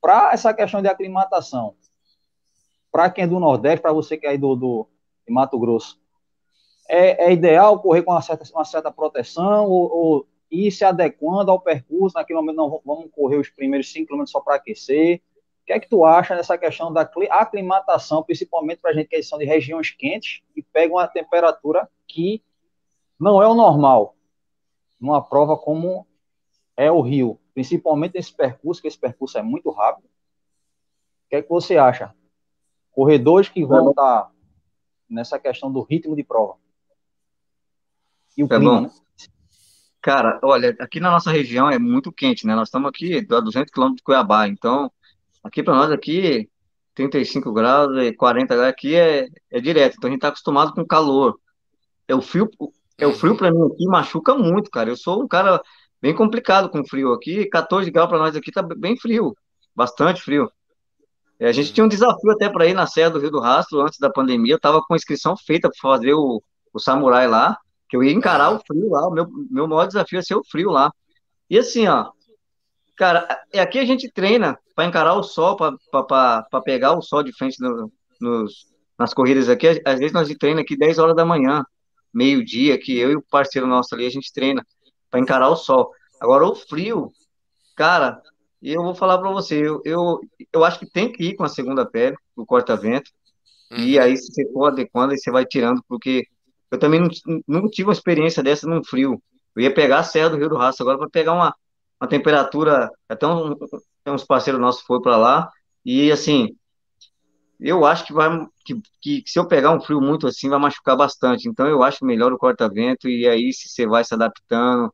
[0.00, 1.74] para essa questão de aclimatação,
[2.90, 4.88] para quem é do Nordeste, para você que é aí do, do
[5.26, 6.00] de Mato Grosso,
[6.88, 11.50] é, é, ideal correr com uma certa, uma certa proteção ou, ou, ir se adequando
[11.50, 15.20] ao percurso, naquele momento não vamos correr os primeiros 5 km só para aquecer.
[15.62, 19.16] O que é que tu acha nessa questão da aclimatação, principalmente para a gente que
[19.16, 22.40] é são de regiões quentes e pega uma temperatura que
[23.18, 24.15] não é o normal
[25.00, 26.06] numa prova como
[26.76, 30.04] é o Rio, principalmente nesse percurso, que esse percurso é muito rápido.
[30.04, 32.14] O que é que você acha?
[32.92, 34.30] Corredores que vão estar tá
[35.08, 36.56] nessa questão do ritmo de prova.
[38.36, 38.80] E o é clima, bom.
[38.82, 38.90] né?
[40.00, 42.54] Cara, olha, aqui na nossa região é muito quente, né?
[42.54, 44.90] Nós estamos aqui a 200 quilômetros de Cuiabá, então
[45.42, 46.48] aqui para nós aqui
[46.94, 50.86] 35 graus e 40 graus aqui é, é direto, então a gente está acostumado com
[50.86, 51.38] calor
[52.08, 52.48] é o frio,
[52.98, 53.38] é o frio uhum.
[53.38, 54.88] para mim aqui machuca muito, cara.
[54.88, 55.62] Eu sou um cara
[56.00, 57.46] bem complicado com frio aqui.
[57.46, 59.36] 14 graus para nós aqui tá bem frio,
[59.74, 60.50] bastante frio.
[61.38, 63.82] É, a gente tinha um desafio até para ir na Serra do Rio do Rastro
[63.82, 64.54] antes da pandemia.
[64.54, 67.56] Eu tava com inscrição feita para fazer o, o samurai lá,
[67.88, 69.06] que eu ia encarar o frio lá.
[69.06, 70.90] O meu, meu maior desafio ia ser o frio lá.
[71.50, 72.10] E assim, ó,
[72.96, 77.36] cara, é aqui a gente treina para encarar o sol, para pegar o sol de
[77.36, 78.66] frente no, nos,
[78.98, 79.82] nas corridas aqui.
[79.84, 81.62] Às vezes nós treina aqui 10 horas da manhã
[82.12, 84.64] meio-dia, que eu e o parceiro nosso ali, a gente treina
[85.10, 85.90] para encarar o sol.
[86.20, 87.12] Agora, o frio,
[87.76, 88.20] cara,
[88.62, 90.20] eu vou falar para você, eu, eu,
[90.52, 93.10] eu acho que tem que ir com a segunda pele, o corta-vento,
[93.70, 93.78] uhum.
[93.78, 96.26] e aí se você for adequando, aí você vai tirando, porque
[96.70, 97.08] eu também não,
[97.46, 99.22] não tive uma experiência dessa no frio.
[99.54, 101.54] Eu ia pegar a Serra do Rio do Rastro agora para pegar uma,
[102.00, 103.54] uma temperatura, até um,
[104.06, 105.50] uns parceiros nossos foram para lá,
[105.84, 106.56] e assim,
[107.60, 110.96] eu acho que vai que, que, se eu pegar um frio muito assim vai machucar
[110.96, 111.48] bastante.
[111.48, 114.92] Então eu acho melhor o corta-vento e aí se você vai se adaptando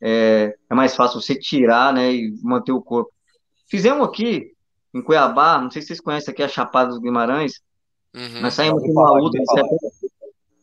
[0.00, 3.12] é, é, mais fácil você tirar, né, e manter o corpo.
[3.68, 4.52] Fizemos aqui
[4.92, 7.60] em Cuiabá, não sei se vocês conhecem aqui a Chapada dos Guimarães.
[8.14, 9.76] Uhum, nós saímos numa ultra de 70,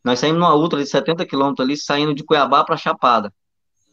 [0.04, 3.34] nós saímos numa ultra de 70 quilômetros ali, saindo de Cuiabá para Chapada.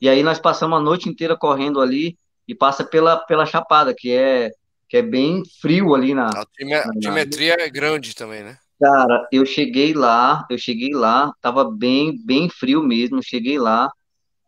[0.01, 4.13] E aí nós passamos a noite inteira correndo ali e passa pela, pela Chapada, que
[4.13, 4.51] é
[4.89, 6.27] que é bem frio ali na.
[6.27, 6.45] A
[6.89, 8.59] altimetria é grande também, né?
[8.81, 13.91] Cara, eu cheguei lá, eu cheguei lá, tava bem, bem frio mesmo, cheguei lá,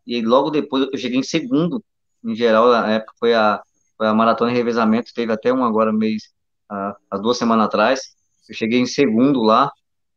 [0.07, 1.83] e logo depois eu cheguei em segundo,
[2.23, 3.63] em geral, na época foi a,
[3.97, 6.25] foi a maratona de revezamento, teve até um agora mês,
[6.69, 8.01] há, há duas semanas atrás,
[8.47, 9.73] eu cheguei em segundo lá,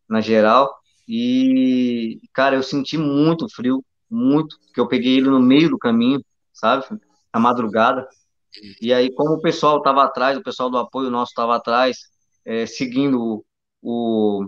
[0.10, 0.69] na geral,
[1.07, 6.21] e, cara, eu senti muito frio, muito, porque eu peguei ele no meio do caminho,
[6.53, 6.84] sabe,
[7.34, 8.10] na madrugada,
[8.82, 11.98] e aí, como o pessoal estava atrás, o pessoal do apoio nosso estava atrás,
[12.46, 13.46] é, seguindo
[13.82, 14.46] o,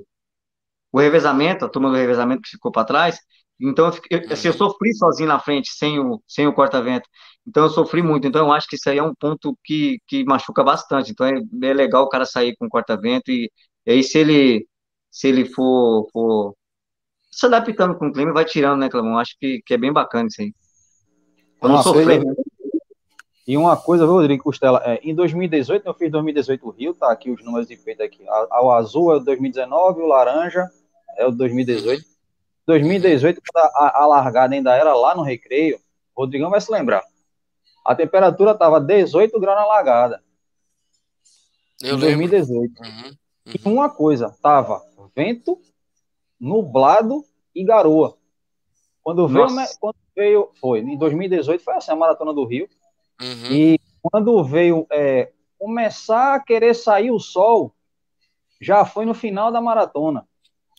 [0.91, 3.17] o revezamento, a turma do revezamento que ficou para trás,
[3.59, 7.07] então eu, fiquei, assim, eu sofri sozinho na frente, sem o, sem o corta-vento.
[7.47, 8.27] Então eu sofri muito.
[8.27, 11.11] Então eu acho que isso aí é um ponto que, que machuca bastante.
[11.11, 13.49] Então é, é legal o cara sair com corta-vento e,
[13.85, 14.67] e aí se ele
[15.09, 16.55] se ele for, for
[17.31, 19.19] se adaptando com o clima, vai tirando, né, Clamão?
[19.19, 20.53] Acho que, que é bem bacana isso aí.
[21.59, 22.33] Quando sofrer, né?
[23.45, 27.29] E uma coisa, Rodrigo Costela, é, em 2018, eu fiz 2018 o Rio, tá aqui
[27.29, 28.23] os números de peito aqui.
[28.23, 30.69] O azul é o 2019, o laranja
[31.17, 32.05] é o 2018.
[32.65, 35.77] 2018, a, a largada ainda era lá no recreio,
[36.15, 37.03] o Rodrigão vai se lembrar.
[37.85, 40.23] A temperatura estava 18 graus na largada.
[41.81, 42.81] Eu em 2018.
[42.81, 43.13] Uhum, uhum.
[43.45, 44.81] E uma coisa, tava
[45.13, 45.59] vento,
[46.39, 48.17] nublado e garoa.
[49.01, 49.47] Quando veio,
[49.79, 52.69] quando veio, foi, em 2018 foi assim, a Maratona do Rio.
[53.21, 53.51] Uhum.
[53.51, 57.73] E quando veio é, começar a querer sair o sol,
[58.59, 60.27] já foi no final da maratona.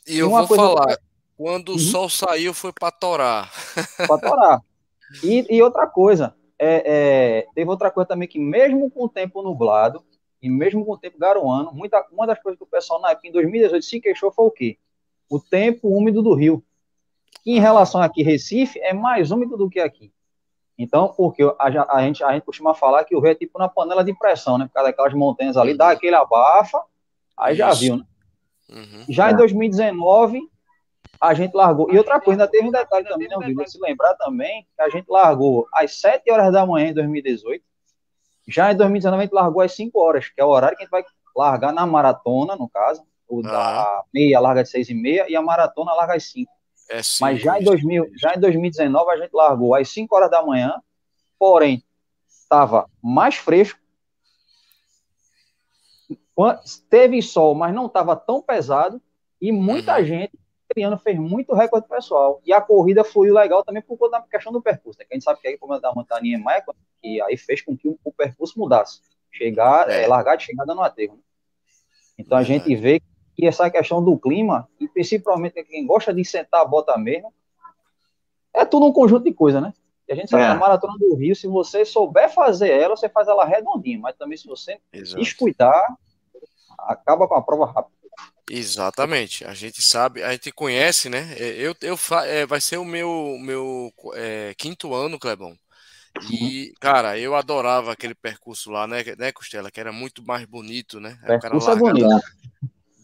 [0.06, 1.02] E eu vou falar, que...
[1.36, 1.76] quando uhum.
[1.76, 3.50] o sol saiu foi para torar.
[3.96, 4.60] Para torar.
[5.22, 9.42] E, e, outra coisa, é, é, teve outra coisa também que mesmo com o tempo
[9.42, 10.02] nublado
[10.42, 13.28] e mesmo com o tempo garoando, muita, uma das coisas que o pessoal na época
[13.28, 14.78] em 2018 se queixou foi o quê?
[15.30, 16.62] O tempo úmido do rio.
[17.42, 20.12] Que em relação aqui Recife é mais úmido do que aqui.
[20.78, 23.68] Então, porque a, a, gente, a gente costuma falar que o rio é tipo na
[23.68, 24.66] panela de pressão, né?
[24.66, 26.82] Por causa daquelas montanhas ali, dá aquele abafa,
[27.36, 28.04] aí já viu, né?
[28.70, 29.04] Uhum.
[29.08, 30.40] Já em 2019,
[31.20, 31.92] a gente largou.
[31.92, 33.68] E outra coisa, ainda teve um detalhe também, né, Vitor?
[33.68, 37.64] Se lembrar também que a gente largou às 7 horas da manhã em 2018.
[38.48, 40.86] Já em 2019, a gente largou às 5 horas, que é o horário que a
[40.86, 41.04] gente vai
[41.36, 43.02] largar na maratona, no caso.
[43.26, 46.50] O da meia larga de 6 e meia e a maratona larga às 5.
[46.90, 50.44] É Mas já em, 2000, já em 2019 a gente largou às 5 horas da
[50.44, 50.80] manhã,
[51.38, 51.82] porém
[52.28, 53.80] estava mais fresco.
[56.90, 59.00] Teve sol, mas não estava tão pesado.
[59.40, 60.04] E muita uhum.
[60.04, 60.38] gente
[60.82, 62.40] ano fez muito recorde pessoal.
[62.44, 64.98] E a corrida foi legal também por conta da questão do percurso.
[64.98, 65.04] Né?
[65.04, 66.64] Que a gente sabe que aí, como é da montanha é
[67.00, 69.00] que aí fez com que o, o percurso mudasse.
[69.30, 70.02] Chegar, é.
[70.02, 71.14] É, largar de chegada no aterro.
[71.14, 71.22] Né?
[72.18, 72.44] Então a é.
[72.44, 73.06] gente vê que
[73.42, 77.32] essa questão do clima, e principalmente quem gosta de sentar a bota mesmo,
[78.52, 79.72] é tudo um conjunto de coisas, né?
[80.08, 80.46] E a gente sabe é.
[80.46, 84.16] que a maratona do Rio, se você souber fazer ela, você faz ela redondinha, mas
[84.16, 85.20] também se você Exato.
[85.20, 85.96] descuidar,
[86.78, 87.94] acaba com a prova rápida.
[88.48, 91.34] Exatamente, a gente sabe, a gente conhece, né?
[91.38, 95.56] É, eu, eu é, vai ser o meu meu é, quinto ano, Clebão.
[96.30, 101.00] E, cara, eu adorava aquele percurso lá, né, né, Costela, que era muito mais bonito,
[101.00, 101.18] né?
[101.26, 102.06] Percurso é bonito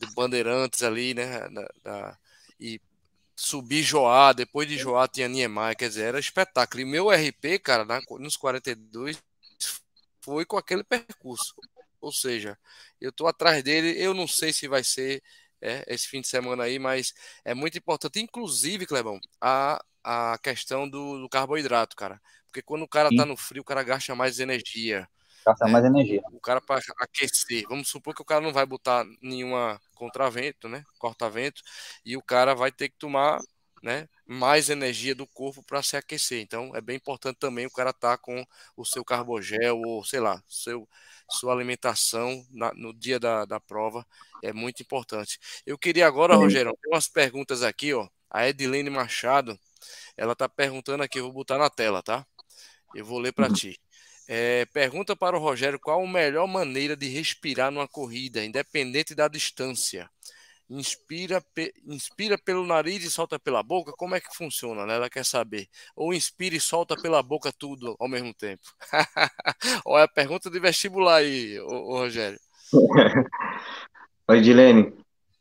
[0.00, 1.48] de Bandeirantes ali, né?
[1.50, 2.18] Da, da,
[2.58, 2.80] e
[3.36, 6.82] subir Joá, depois de Joá tinha Niemeyer, quer dizer, era espetáculo.
[6.82, 9.22] E meu RP, cara, na, nos 42
[10.20, 11.54] foi com aquele percurso.
[12.00, 12.58] Ou seja,
[13.00, 15.22] eu tô atrás dele, eu não sei se vai ser
[15.60, 17.12] é, esse fim de semana aí, mas
[17.44, 18.20] é muito importante.
[18.20, 22.20] Inclusive, Clebão, a, a questão do, do carboidrato, cara.
[22.46, 23.16] Porque quando o cara Sim.
[23.16, 25.08] tá no frio, o cara gasta mais energia.
[25.44, 25.72] Gasta né?
[25.72, 26.22] mais energia.
[26.32, 27.64] O, cara para aquecer.
[27.68, 30.84] Vamos supor que o cara não vai botar nenhuma contravento, né?
[30.98, 31.62] Corta-vento,
[32.04, 33.40] e o cara vai ter que tomar
[33.82, 36.40] né, mais energia do corpo para se aquecer.
[36.40, 38.44] Então é bem importante também o cara estar tá com
[38.76, 40.88] o seu carbogel ou sei lá, seu,
[41.30, 44.06] sua alimentação na, no dia da, da prova
[44.42, 45.38] é muito importante.
[45.66, 46.40] Eu queria agora, uhum.
[46.40, 48.08] Rogério, tem umas perguntas aqui, ó.
[48.28, 49.58] A Edilene Machado,
[50.16, 52.24] ela tá perguntando aqui, eu vou botar na tela, tá?
[52.94, 53.54] Eu vou ler para uhum.
[53.54, 53.80] ti.
[54.32, 59.26] É, pergunta para o Rogério qual a melhor maneira de respirar numa corrida, independente da
[59.26, 60.08] distância.
[60.70, 63.90] Inspira, pe, inspira pelo nariz e solta pela boca?
[63.98, 64.86] Como é que funciona?
[64.86, 64.94] Né?
[64.94, 65.66] Ela quer saber.
[65.96, 68.62] Ou inspira e solta pela boca tudo ao mesmo tempo?
[69.84, 72.38] Olha a pergunta de vestibular aí, ô, ô Rogério.
[74.28, 74.92] Oi, Dilene.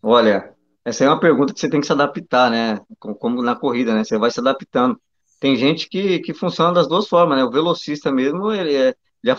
[0.01, 0.51] Olha,
[0.83, 2.79] essa é uma pergunta que você tem que se adaptar, né?
[2.97, 4.03] Como na corrida, né?
[4.03, 4.99] Você vai se adaptando
[5.39, 7.43] tem gente que, que funciona das duas formas, né?
[7.43, 9.37] O velocista mesmo, ele, é, já,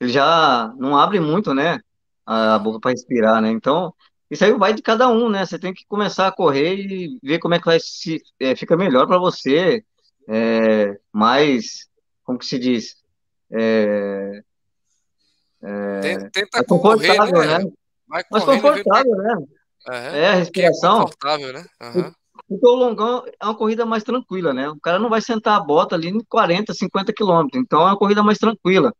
[0.00, 1.80] ele já não abre muito, né?
[2.26, 3.50] A boca para respirar, né?
[3.50, 3.94] Então,
[4.30, 5.46] isso aí vai de cada um, né?
[5.46, 8.76] Você tem que começar a correr e ver como é que vai se é, fica
[8.76, 9.84] melhor para você,
[10.28, 11.88] é, mais,
[12.24, 12.96] como que se diz?
[13.50, 14.42] É,
[15.62, 17.64] é, Tenta confortável, correr, né?
[17.64, 17.70] né?
[18.06, 19.34] Mais confortável, né?
[19.36, 19.94] Uhum.
[19.94, 20.96] É, a respiração.
[20.96, 21.66] É confortável, né?
[21.82, 22.12] Uhum.
[22.48, 24.68] Porque o longão é uma corrida mais tranquila, né?
[24.70, 27.62] O cara não vai sentar a bota ali em 40, 50 quilômetros.
[27.62, 28.92] Então é uma corrida mais tranquila.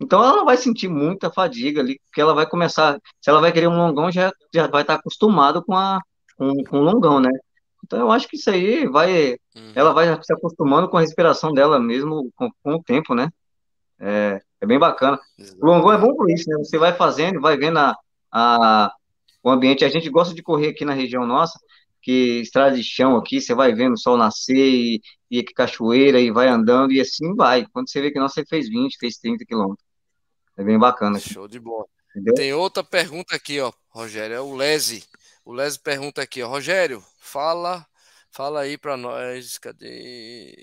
[0.00, 2.98] Então ela não vai sentir muita fadiga ali, porque ela vai começar.
[3.20, 6.00] Se ela vai querer um longão, já, já vai estar acostumado com, a,
[6.36, 7.30] com, com o longão, né?
[7.84, 9.32] Então eu acho que isso aí vai.
[9.54, 9.72] Uhum.
[9.74, 13.28] Ela vai se acostumando com a respiração dela mesmo com, com o tempo, né?
[14.00, 15.20] É, é bem bacana.
[15.60, 16.56] O longão é bom por isso, né?
[16.56, 17.94] Você vai fazendo, vai vendo a,
[18.32, 18.92] a,
[19.42, 19.84] o ambiente.
[19.84, 21.58] A gente gosta de correr aqui na região nossa
[22.04, 26.20] que estrada de chão aqui, você vai vendo o sol nascer e, e aqui cachoeira
[26.20, 27.66] e vai andando e assim vai.
[27.72, 29.84] Quando você vê que não, você fez 20, fez 30 quilômetros.
[30.56, 31.18] É bem bacana.
[31.18, 31.32] Aqui.
[31.32, 31.86] Show de bola.
[32.10, 32.34] Entendeu?
[32.34, 35.02] Tem outra pergunta aqui, ó, Rogério, é o Lese.
[35.44, 37.84] O Lese pergunta aqui, ó, Rogério, fala
[38.36, 40.56] Fala aí para nós, cadê?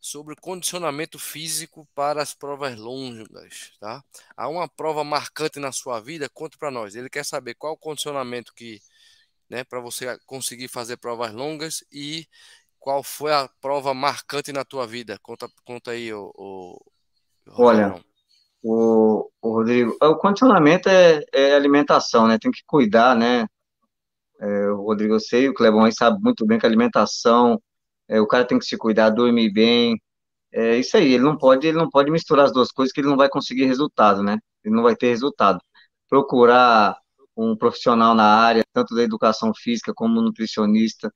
[0.00, 4.04] Sobre condicionamento físico para as provas longas, tá?
[4.36, 6.28] Há uma prova marcante na sua vida?
[6.28, 6.94] Conta para nós.
[6.94, 8.80] Ele quer saber qual o condicionamento que,
[9.52, 12.26] né, para você conseguir fazer provas longas e
[12.78, 15.18] qual foi a prova marcante na tua vida?
[15.22, 16.80] Conta, conta aí, o, o
[17.58, 18.02] Olha,
[18.62, 22.38] o, o Rodrigo, o condicionamento é, é alimentação, né?
[22.40, 23.46] Tem que cuidar, né?
[24.40, 27.62] É, o Rodrigo, eu sei, o Clebão aí sabe muito bem que alimentação,
[28.08, 30.00] é, o cara tem que se cuidar, dormir bem,
[30.50, 33.08] é isso aí, ele não pode, ele não pode misturar as duas coisas que ele
[33.08, 34.38] não vai conseguir resultado, né?
[34.64, 35.60] Ele não vai ter resultado.
[36.08, 37.01] Procurar
[37.36, 41.12] um profissional na área, tanto da educação física como nutricionista,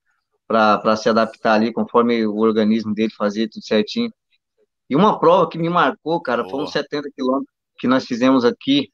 [0.47, 4.11] para se adaptar ali conforme o organismo dele fazia tudo certinho.
[4.89, 6.51] E uma prova que me marcou, cara, Boa.
[6.51, 8.91] foram 70 quilômetros que nós fizemos aqui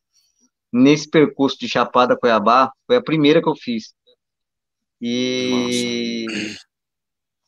[0.73, 3.95] nesse percurso de Chapada Cuiabá, foi a primeira que eu fiz.
[5.01, 6.27] E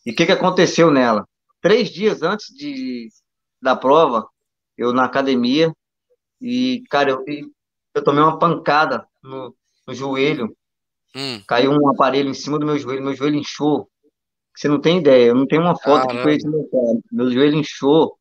[0.04, 1.26] e o que, que aconteceu nela?
[1.62, 3.08] Três dias antes de,
[3.60, 4.28] da prova,
[4.76, 5.74] eu na academia,
[6.40, 7.24] e, cara, eu,
[7.94, 10.56] eu tomei uma pancada no, no joelho.
[11.14, 11.40] Hum.
[11.46, 13.88] Caiu um aparelho em cima do meu joelho, meu joelho inchou.
[14.54, 18.16] Você não tem ideia, eu não tenho uma foto que foi meu, meu joelho inchou.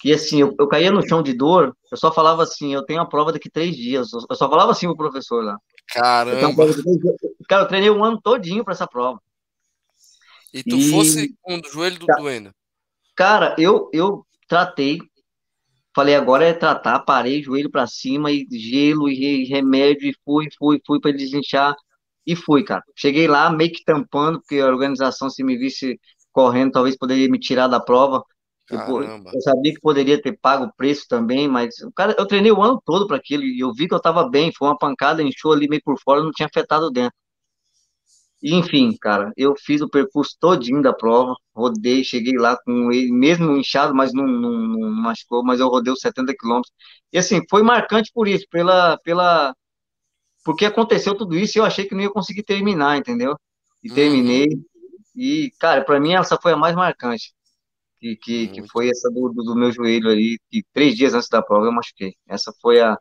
[0.00, 3.02] Que assim, eu, eu caía no chão de dor, eu só falava assim, eu tenho
[3.02, 4.10] a prova daqui três dias.
[4.12, 5.58] Eu só falava assim pro professor lá.
[5.88, 6.40] Caramba!
[6.40, 6.54] Eu
[7.46, 9.20] cara, eu treinei um ano todinho para essa prova.
[10.52, 10.90] E tu e...
[10.90, 12.54] fosse com o joelho do doendo?
[13.14, 14.98] Cara, eu, eu tratei.
[15.94, 17.00] Falei, agora é tratar.
[17.00, 21.74] Parei, joelho para cima, e gelo, e remédio, e fui, fui, fui para desinchar.
[22.26, 22.82] E fui, cara.
[22.96, 25.98] Cheguei lá meio que tampando, porque a organização, se me visse
[26.32, 28.22] correndo, talvez poderia me tirar da prova.
[28.70, 28.78] Eu,
[29.34, 32.62] eu, sabia que poderia ter pago o preço também, mas o cara, eu treinei o
[32.62, 34.52] ano todo para aquilo e eu vi que eu estava bem.
[34.56, 37.12] Foi uma pancada, inchou ali meio por fora, não tinha afetado dentro.
[38.42, 43.12] E, enfim, cara, eu fiz o percurso todinho da prova, rodei, cheguei lá com ele,
[43.12, 46.72] mesmo inchado, mas não, não, não machucou, mas eu rodei os 70 quilômetros.
[47.12, 49.54] E assim, foi marcante por isso, pela, pela,
[50.44, 53.36] porque aconteceu tudo isso e eu achei que não ia conseguir terminar, entendeu?
[53.82, 53.94] E uhum.
[53.94, 54.48] terminei.
[55.14, 57.32] E, cara, para mim essa foi a mais marcante.
[58.00, 61.42] Que, que, que foi essa do, do, meu joelho aí, que três dias antes da
[61.42, 62.14] prova eu machuquei.
[62.26, 62.96] Essa foi a.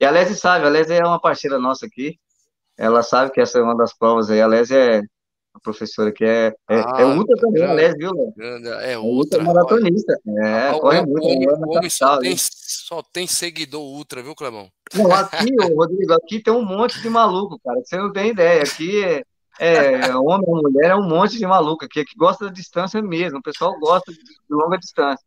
[0.00, 2.18] E a Leslie sabe, a Leslie é uma parceira nossa aqui.
[2.82, 4.40] Ela sabe que essa é uma das provas aí.
[4.40, 4.98] A Leslie é
[5.54, 8.34] a professora que é, é, é ah, é ultra também, a Leslie, viu?
[8.40, 9.40] É, é ultra.
[9.40, 10.18] maratonista.
[10.26, 11.24] É, corre muito.
[11.24, 14.68] O homem, homem só, tem, só tem seguidor ultra, viu, Clemão?
[14.94, 17.80] Não, aqui, Rodrigo, aqui tem um monte de maluco, cara.
[17.84, 18.64] Você não tem ideia.
[18.64, 19.22] Aqui
[19.60, 23.00] é, é homem ou mulher, é um monte de maluco aqui, que gosta da distância
[23.00, 23.38] mesmo.
[23.38, 24.18] O pessoal gosta de
[24.50, 25.24] longa distância.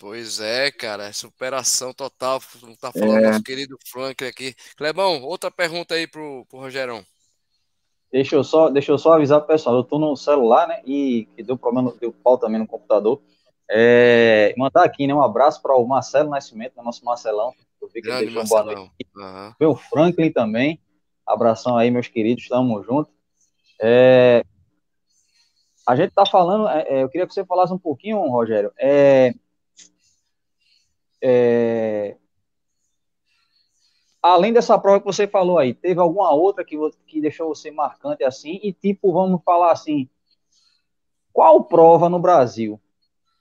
[0.00, 2.40] Pois é, cara, é superação total.
[2.80, 3.28] Tá falando é.
[3.28, 4.54] nosso querido Frank aqui.
[4.74, 7.04] Clebão, outra pergunta aí pro, pro Rogerão.
[8.10, 10.80] Deixa eu só, deixa eu só avisar pessoal, eu tô no celular, né?
[10.86, 13.20] E que deu problema, deu pau também no computador.
[13.70, 15.14] É, mandar aqui, né?
[15.14, 17.52] Um abraço para o Marcelo Nascimento, né, nosso Marcelão.
[17.80, 18.90] Eu vi que ele deixou boa noite.
[19.14, 19.70] Uhum.
[19.70, 20.80] o Franklin também.
[21.26, 23.10] Abração aí, meus queridos, tamo junto.
[23.78, 24.42] É,
[25.86, 29.34] a gente tá falando, é, é, eu queria que você falasse um pouquinho, Rogério, é,
[31.22, 32.16] é,
[34.22, 38.24] além dessa prova que você falou aí, teve alguma outra que, que deixou você marcante
[38.24, 38.60] assim?
[38.62, 40.08] E tipo, vamos falar assim,
[41.32, 42.80] qual prova no Brasil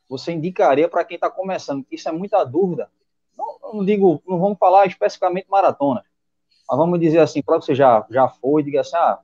[0.08, 1.86] você indicaria para quem está começando?
[1.92, 2.90] Isso é muita dúvida.
[3.38, 6.04] Não, não, digo, não vamos falar especificamente maratona,
[6.68, 9.20] mas vamos dizer assim, prova que você já, já foi, diga assim, ah,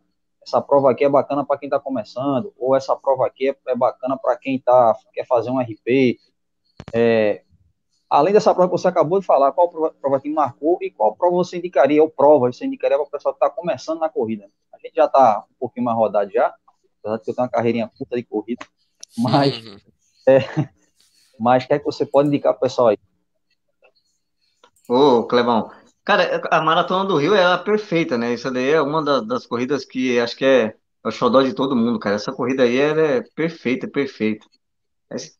[0.45, 3.75] essa prova aqui é bacana para quem está começando, ou essa prova aqui é, é
[3.75, 6.19] bacana para quem tá, quer fazer um RP.
[6.93, 7.43] É,
[8.15, 11.35] Além dessa prova que você acabou de falar, qual prova que marcou e qual prova
[11.35, 14.49] você indicaria, ou prova você indicaria para o pessoal que está começando na corrida?
[14.73, 16.53] A gente já está um pouquinho mais rodado já,
[16.99, 18.65] apesar de que eu tenho uma carreirinha curta de corrida,
[19.17, 19.77] mas uhum.
[20.29, 20.39] é,
[21.37, 22.97] mas quer que você pode indicar para o pessoal aí?
[24.87, 25.69] Ô, Clebão,
[26.05, 28.33] cara, a Maratona do Rio é perfeita, né?
[28.33, 30.63] Isso daí é uma das, das corridas que acho que é,
[31.03, 32.15] é o xodó de todo mundo, cara.
[32.15, 34.45] Essa corrida aí é perfeita, perfeita.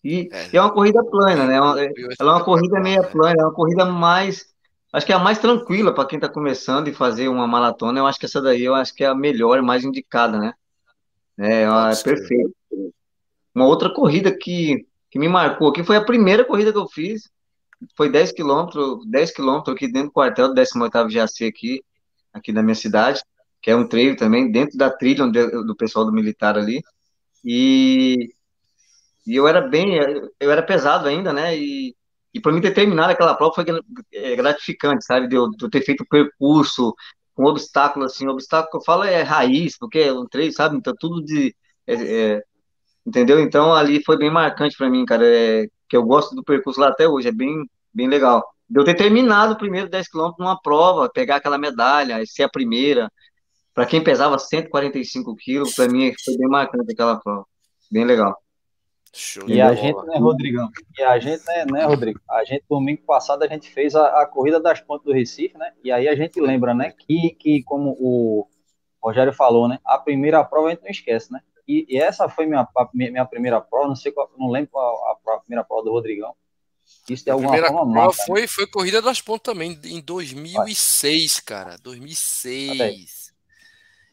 [0.03, 1.55] E é, é uma corrida plana, né?
[1.55, 4.53] Ela é uma corrida meia plana, é uma corrida mais.
[4.93, 7.99] Acho que é a mais tranquila para quem está começando e fazer uma maratona.
[7.99, 10.53] Eu acho que essa daí eu acho que é a melhor, mais indicada, né?
[11.37, 12.55] É, é perfeito.
[13.53, 17.29] Uma outra corrida que, que me marcou aqui foi a primeira corrida que eu fiz.
[17.97, 21.83] Foi 10 quilômetros, 10 quilômetros aqui dentro do quartel do 18º GAC aqui,
[22.33, 23.21] aqui da minha cidade,
[23.61, 26.81] que é um treino também, dentro da trilha do pessoal do militar ali.
[27.43, 28.29] E
[29.25, 29.97] e eu era bem,
[30.39, 31.57] eu era pesado ainda, né?
[31.57, 31.95] E,
[32.33, 33.65] e para mim ter terminado aquela prova foi
[34.13, 35.27] é, gratificante, sabe?
[35.27, 36.93] De eu, de eu ter feito o percurso
[37.33, 40.77] com obstáculo, assim, o obstáculo que eu falo é raiz, porque é um treino, sabe?
[40.77, 41.55] Então tudo de.
[41.87, 41.93] É,
[42.35, 42.43] é,
[43.05, 43.39] entendeu?
[43.39, 46.89] Então ali foi bem marcante para mim, cara, é, que eu gosto do percurso lá
[46.89, 48.43] até hoje, é bem, bem legal.
[48.69, 52.49] De eu ter terminado o primeiro 10 quilômetros numa prova, pegar aquela medalha, ser a
[52.49, 53.11] primeira,
[53.73, 57.45] para quem pesava 145 quilos, para mim foi bem marcante aquela prova,
[57.91, 58.35] bem legal.
[59.17, 59.77] Show e a bola.
[59.77, 60.69] gente, né, Rodrigão?
[60.99, 62.19] E a gente, né, né, Rodrigo?
[62.29, 65.71] A gente, domingo passado, a gente fez a, a corrida das pontes do Recife, né?
[65.81, 68.45] E aí a gente lembra, né, que, que como o
[69.01, 69.79] Rogério falou, né?
[69.85, 71.39] A primeira prova a gente não esquece, né?
[71.65, 75.01] E, e essa foi minha, a, minha primeira prova, não sei qual, não lembro qual
[75.05, 76.35] a, a, primeira prova do Rodrigão.
[77.09, 78.47] Isso de alguma a primeira forma prova foi, né?
[78.47, 81.77] foi Corrida das Pontes também, em 2006, cara.
[81.77, 83.24] 2006.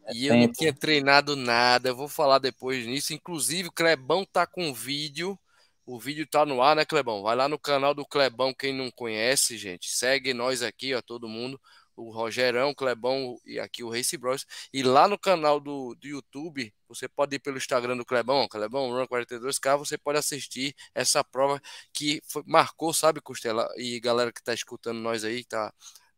[0.06, 3.12] É e eu não tinha treinado nada, eu vou falar depois nisso.
[3.12, 5.38] Inclusive, o Clebão tá com vídeo.
[5.84, 7.22] O vídeo tá no ar, né, Clebão?
[7.22, 9.90] Vai lá no canal do Clebão, quem não conhece, gente.
[9.90, 11.60] Segue nós aqui, ó, todo mundo.
[11.94, 14.46] O Rogerão, o Clebão e aqui o Race Bros.
[14.72, 18.90] E lá no canal do, do YouTube, você pode ir pelo Instagram do Clebão, Clebão
[18.90, 21.60] Run 42K, você pode assistir essa prova
[21.92, 23.68] que foi, marcou, sabe, Costela?
[23.76, 25.72] E galera que tá escutando nós aí, tá,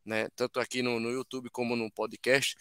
[0.05, 2.57] né, tanto aqui no, no YouTube como no podcast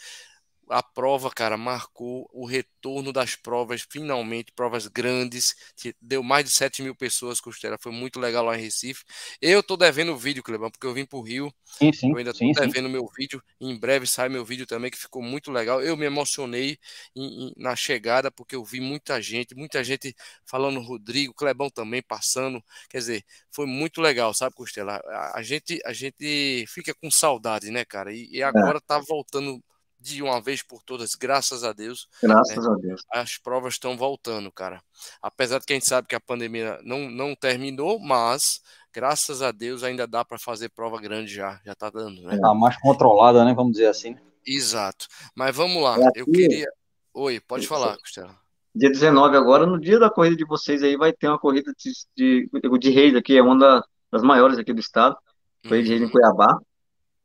[0.74, 5.54] a prova, cara, marcou o retorno das provas, finalmente, provas grandes,
[6.02, 9.04] deu mais de 7 mil pessoas, Costela, foi muito legal lá em Recife.
[9.40, 12.32] Eu tô devendo o vídeo, Clebão, porque eu vim pro Rio, sim, sim, eu ainda
[12.32, 15.80] tô sim, devendo meu vídeo, em breve sai meu vídeo também, que ficou muito legal.
[15.80, 16.80] Eu me emocionei
[17.16, 22.02] em, em, na chegada, porque eu vi muita gente, muita gente falando Rodrigo, Clebão também
[22.02, 24.96] passando, quer dizer, foi muito legal, sabe, Costela?
[24.96, 28.12] A, a gente, a gente fica com saudade, né, cara?
[28.12, 28.44] E, e é.
[28.44, 28.82] agora é.
[28.82, 29.64] tá voltando
[30.04, 32.08] de uma vez por todas, graças a Deus.
[32.22, 33.02] Graças né, a Deus.
[33.12, 34.82] As provas estão voltando, cara.
[35.22, 38.62] Apesar de que a gente sabe que a pandemia não, não terminou, mas
[38.94, 42.38] graças a Deus ainda dá para fazer prova grande já, já tá dando, né?
[42.38, 43.54] Tá mais controlada, né?
[43.54, 44.16] Vamos dizer assim.
[44.46, 45.08] Exato.
[45.34, 45.98] Mas vamos lá.
[45.98, 46.68] É eu queria.
[47.14, 48.36] Oi, pode falar, Costela.
[48.76, 51.92] Dia 19 agora, no dia da corrida de vocês aí, vai ter uma corrida de,
[52.18, 55.16] de, de reis aqui, é uma das maiores aqui do estado.
[55.62, 55.84] Corrida uhum.
[55.84, 56.60] de reis em Cuiabá.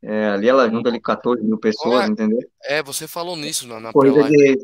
[0.03, 2.39] É, ali ela junta ali 14 mil pessoas, é, entendeu?
[2.65, 4.59] É, você falou nisso na, na Corrida de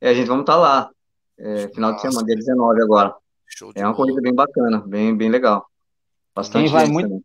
[0.00, 0.90] É, a gente vamos estar tá lá.
[1.38, 3.14] É, final de semana, dia 19 agora.
[3.74, 3.94] é uma bola.
[3.94, 5.66] corrida bem bacana, bem, bem legal.
[6.34, 7.22] Bastante Quem vai muito,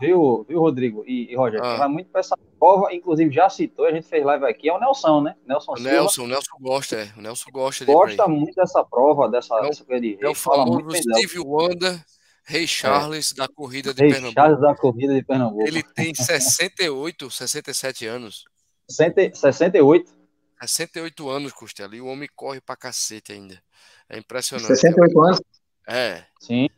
[0.00, 1.60] viu, viu, Rodrigo e, e Roger?
[1.62, 1.70] Ah.
[1.70, 4.72] Quem vai muito para essa prova, inclusive já citou, a gente fez live aqui, é
[4.72, 5.36] o Nelson, né?
[5.46, 7.12] Nelson, o Nelson, o Nelson gosta, é.
[7.16, 10.90] O Nelson gosta Gosta muito dessa prova, dessa, é dessa corrida de É o famoso
[10.90, 12.00] Steve Wonder
[12.44, 12.66] Rei é.
[12.66, 13.36] Charles é.
[13.36, 14.40] da corrida de Rei Pernambuco.
[14.40, 15.66] Charles da corrida de Pernambuco.
[15.66, 18.44] Ele tem 68, 67 anos.
[18.88, 20.12] 68?
[20.60, 21.94] 68 anos, Costela.
[21.94, 23.60] E o homem corre pra cacete ainda.
[24.08, 24.68] É impressionante.
[24.68, 25.40] 68 anos?
[25.88, 26.24] É.
[26.40, 26.68] Sim.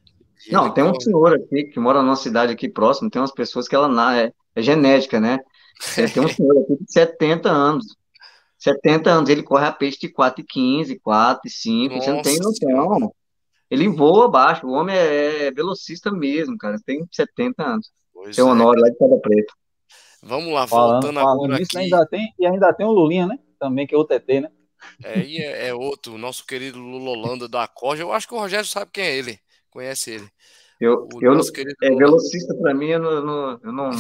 [0.51, 3.75] Não, tem um senhor aqui que mora numa cidade aqui próxima, tem umas pessoas que
[3.75, 5.39] ela é, é genética, né?
[5.97, 7.97] É, tem um senhor aqui de 70 anos.
[8.59, 13.15] 70 anos, ele corre a peixe de 4,15, 4,5, você não tem noção.
[13.73, 16.77] Ele voa abaixo, o homem é, é velocista mesmo, cara.
[16.85, 17.91] Tem 70 anos.
[18.13, 18.51] Pois tem o é.
[18.51, 19.55] Honório lá de Pedra Preta.
[20.23, 21.79] Vamos lá, voltando falando, agora aqui.
[21.79, 23.39] Ainda tem, e ainda tem o Lulinha, né?
[23.59, 24.51] Também, que é o TT, né?
[25.03, 28.03] É, e é, é outro, nosso querido Lula Holanda da Corja.
[28.03, 29.39] Eu acho que o Rogério sabe quem é ele,
[29.71, 30.29] conhece ele.
[30.79, 31.99] Eu, o eu não, é, Lula...
[31.99, 33.91] velocista para mim, eu não, eu não,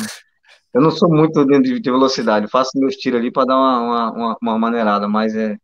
[0.74, 2.44] eu não sou muito de, de velocidade.
[2.44, 5.56] Eu faço meus tiros ali para dar uma, uma, uma, maneirada, mas é,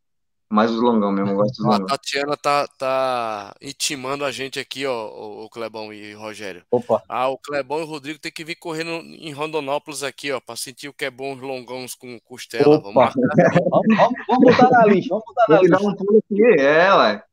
[0.50, 1.86] mais os longão mesmo, eu gosto dos longão.
[1.86, 6.62] A Tatiana tá, tá intimando a gente aqui, ó, o Clebão e o Rogério.
[6.70, 7.02] Opa.
[7.08, 10.56] Ah, o Clebão e o Rodrigo tem que vir correndo em Rondonópolis aqui, ó, pra
[10.56, 12.76] sentir o que é bom os longões com costela.
[12.76, 13.12] Opa.
[13.70, 15.76] Vamos, vamos, vamos, botar na lista, vamos botar na lista.
[15.82, 17.24] Um pulo aqui, é, ué.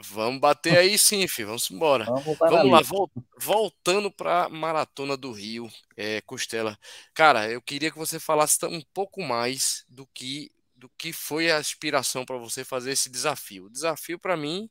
[0.00, 1.48] Vamos bater aí sim, filho.
[1.48, 2.04] Vamos embora.
[2.04, 2.80] Vamos, vamos lá,
[3.40, 6.78] voltando para Maratona do Rio, é, Costela.
[7.12, 11.60] Cara, eu queria que você falasse um pouco mais do que do que foi a
[11.60, 13.66] inspiração para você fazer esse desafio.
[13.66, 14.70] O desafio, para mim,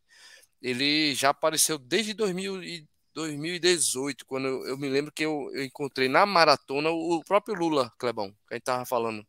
[0.61, 5.63] ele já apareceu desde 2000 e 2018, quando eu, eu me lembro que eu, eu,
[5.63, 9.25] encontrei na maratona o próprio Lula, Clebão, que a gente tava falando.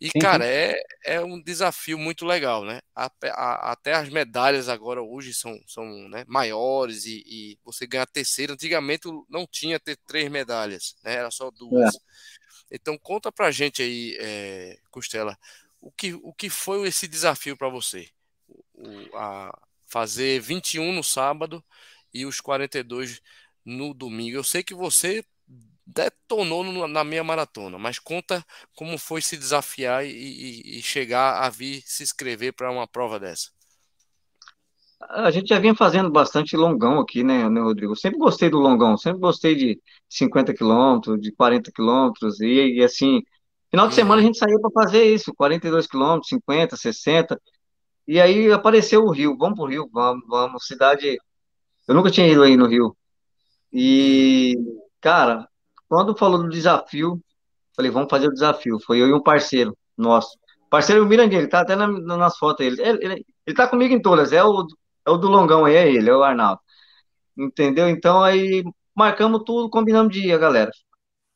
[0.00, 0.44] E, sim, cara.
[0.46, 2.80] É, é um desafio muito legal, né?
[2.94, 8.04] Até, a, até as medalhas agora hoje são, são né, maiores e, e, você ganha
[8.04, 8.54] a terceira.
[8.54, 11.14] Antigamente não tinha ter três medalhas, né?
[11.14, 11.94] Era só duas.
[11.94, 11.98] É.
[12.72, 15.38] Então conta pra gente aí, é, Costela,
[15.84, 18.08] o que, o que foi esse desafio para você?
[18.72, 19.56] O, a
[19.86, 21.62] fazer 21 no sábado
[22.12, 23.20] e os 42
[23.64, 24.36] no domingo.
[24.36, 25.22] Eu sei que você
[25.86, 28.42] detonou no, na minha maratona, mas conta
[28.74, 33.20] como foi se desafiar e, e, e chegar a vir se inscrever para uma prova
[33.20, 33.50] dessa.
[35.10, 37.94] A gente já vinha fazendo bastante longão aqui, né, né Rodrigo?
[37.94, 39.78] Sempre gostei do longão, sempre gostei de
[40.08, 43.22] 50 quilômetros, de 40 quilômetros, e, e assim,
[43.74, 44.26] Final de semana a uhum.
[44.28, 47.40] gente saía para fazer isso, 42 quilômetros, 50, 60.
[48.06, 51.18] E aí apareceu o Rio, vamos pro Rio, vamos, vamos, cidade.
[51.88, 52.96] Eu nunca tinha ido aí no Rio.
[53.72, 54.54] E,
[55.00, 55.48] cara,
[55.88, 57.20] quando falou do desafio,
[57.74, 58.78] falei, vamos fazer o desafio.
[58.78, 60.38] Foi eu e um parceiro nosso.
[60.70, 62.80] Parceiro Mirandinho, ele tá até na, nas fotos ele.
[62.80, 63.26] Ele, ele.
[63.44, 64.68] ele tá comigo em todas, é o,
[65.04, 66.60] é o do Longão aí, é ele, é o Arnaldo.
[67.36, 67.88] Entendeu?
[67.88, 68.62] Então aí
[68.94, 70.70] marcamos tudo, combinamos de ir, galera.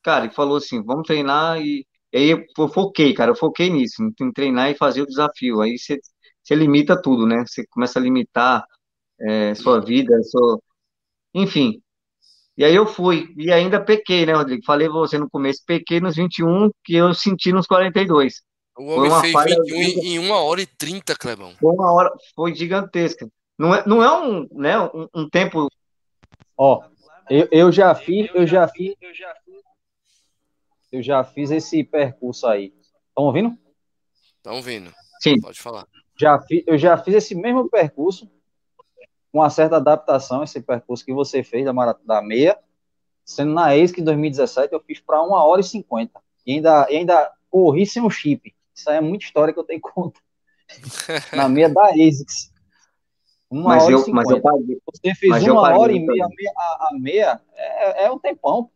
[0.01, 4.03] Cara, ele falou assim, vamos treinar e, e aí eu foquei, cara, eu foquei nisso,
[4.19, 5.61] em treinar e fazer o desafio.
[5.61, 5.99] Aí você,
[6.43, 7.43] você limita tudo, né?
[7.45, 8.63] Você começa a limitar
[9.21, 10.59] é, sua vida, sua...
[11.33, 11.81] enfim.
[12.57, 14.65] E aí eu fui, e ainda pequei, né, Rodrigo?
[14.65, 18.41] Falei você no começo, pequei nos 21, que eu senti nos 42.
[18.77, 19.55] O homem fez falha...
[19.63, 21.53] 21 em, em 1 hora e 30, Clebão.
[21.59, 23.29] Foi uma hora, foi gigantesca.
[23.57, 25.69] Não é, não é um, né, um, um tempo.
[26.57, 26.81] Ó,
[27.29, 29.61] eu, eu já fiz, eu já fiz, eu já fiz,
[30.91, 32.73] eu já fiz esse percurso aí.
[33.09, 33.57] Estão ouvindo?
[34.37, 34.93] Estão ouvindo.
[35.21, 35.39] Sim.
[35.39, 35.87] Pode falar.
[36.19, 38.29] Já fiz, eu já fiz esse mesmo percurso
[39.31, 42.57] com uma certa adaptação, esse percurso que você fez da, da meia,
[43.23, 46.19] sendo na ex que em 2017 eu fiz para 1 hora e 50.
[46.45, 48.53] E ainda, e ainda corri sem um chip.
[48.73, 50.19] Isso aí é muita história que eu tenho conta.
[51.35, 52.51] na meia da ASICS.
[53.49, 54.15] Uma mas hora eu, e 50.
[54.15, 54.81] Mas eu paguei.
[54.85, 58.69] Você fez uma hora e meia, meia a, a, meia, é, é um tempão.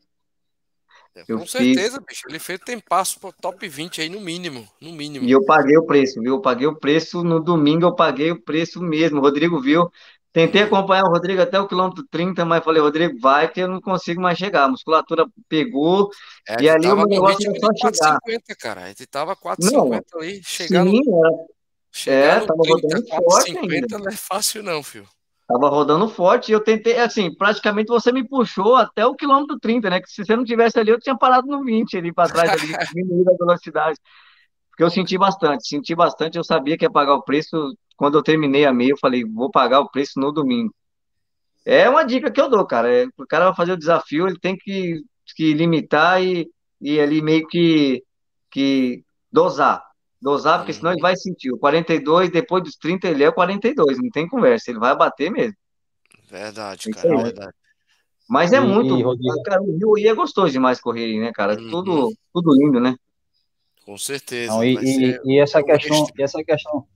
[1.16, 2.06] É, com certeza, fiz...
[2.06, 2.24] bicho.
[2.28, 4.68] Ele fez tempasso pro top 20 aí no mínimo.
[4.82, 5.26] No mínimo.
[5.26, 6.36] E eu paguei o preço, viu?
[6.36, 9.20] Eu paguei o preço no domingo, eu paguei o preço mesmo.
[9.20, 9.90] O Rodrigo viu.
[10.34, 13.80] Tentei acompanhar o Rodrigo até o quilômetro 30, mas falei, Rodrigo, vai que eu não
[13.80, 14.64] consigo mais chegar.
[14.64, 16.10] A musculatura pegou
[16.50, 18.18] é, e ali o meu negócio era só chegar.
[18.28, 18.90] 4,50, cara.
[18.90, 20.42] Ele tava 4,50 ali.
[20.44, 21.46] Chegar sim, é.
[21.92, 23.98] Chegar é, tava 30, rodando 4, forte 50 ainda.
[24.00, 25.08] não é fácil não, filho.
[25.54, 29.88] Tava rodando forte e eu tentei, assim, praticamente você me puxou até o quilômetro 30,
[29.88, 30.02] né?
[30.02, 32.74] Que se você não tivesse ali, eu tinha parado no 20 ali para trás, ali,
[32.92, 34.00] diminuído a velocidade.
[34.72, 37.78] Porque eu senti bastante, senti bastante, eu sabia que ia pagar o preço.
[37.96, 40.74] Quando eu terminei a meia, eu falei, vou pagar o preço no domingo.
[41.64, 42.92] É uma dica que eu dou, cara.
[42.92, 45.04] É, o cara vai fazer o desafio, ele tem que,
[45.36, 46.50] que limitar e,
[46.82, 48.04] e ali meio que,
[48.50, 49.84] que dosar.
[50.24, 51.52] Dosar, porque senão ele vai sentir.
[51.52, 55.30] O 42, depois dos 30, ele é o 42, não tem conversa, ele vai bater
[55.30, 55.54] mesmo.
[56.32, 57.54] Verdade, cara, é verdade.
[58.30, 58.98] Mas é e, muito.
[58.98, 61.60] E, cara, o Rio aí é gostoso demais correr, né, cara?
[61.60, 61.70] Uhum.
[61.70, 62.96] Tudo, tudo lindo, né?
[63.86, 64.54] Com certeza.
[64.54, 66.88] Não, e, e, e, essa questão, e essa questão,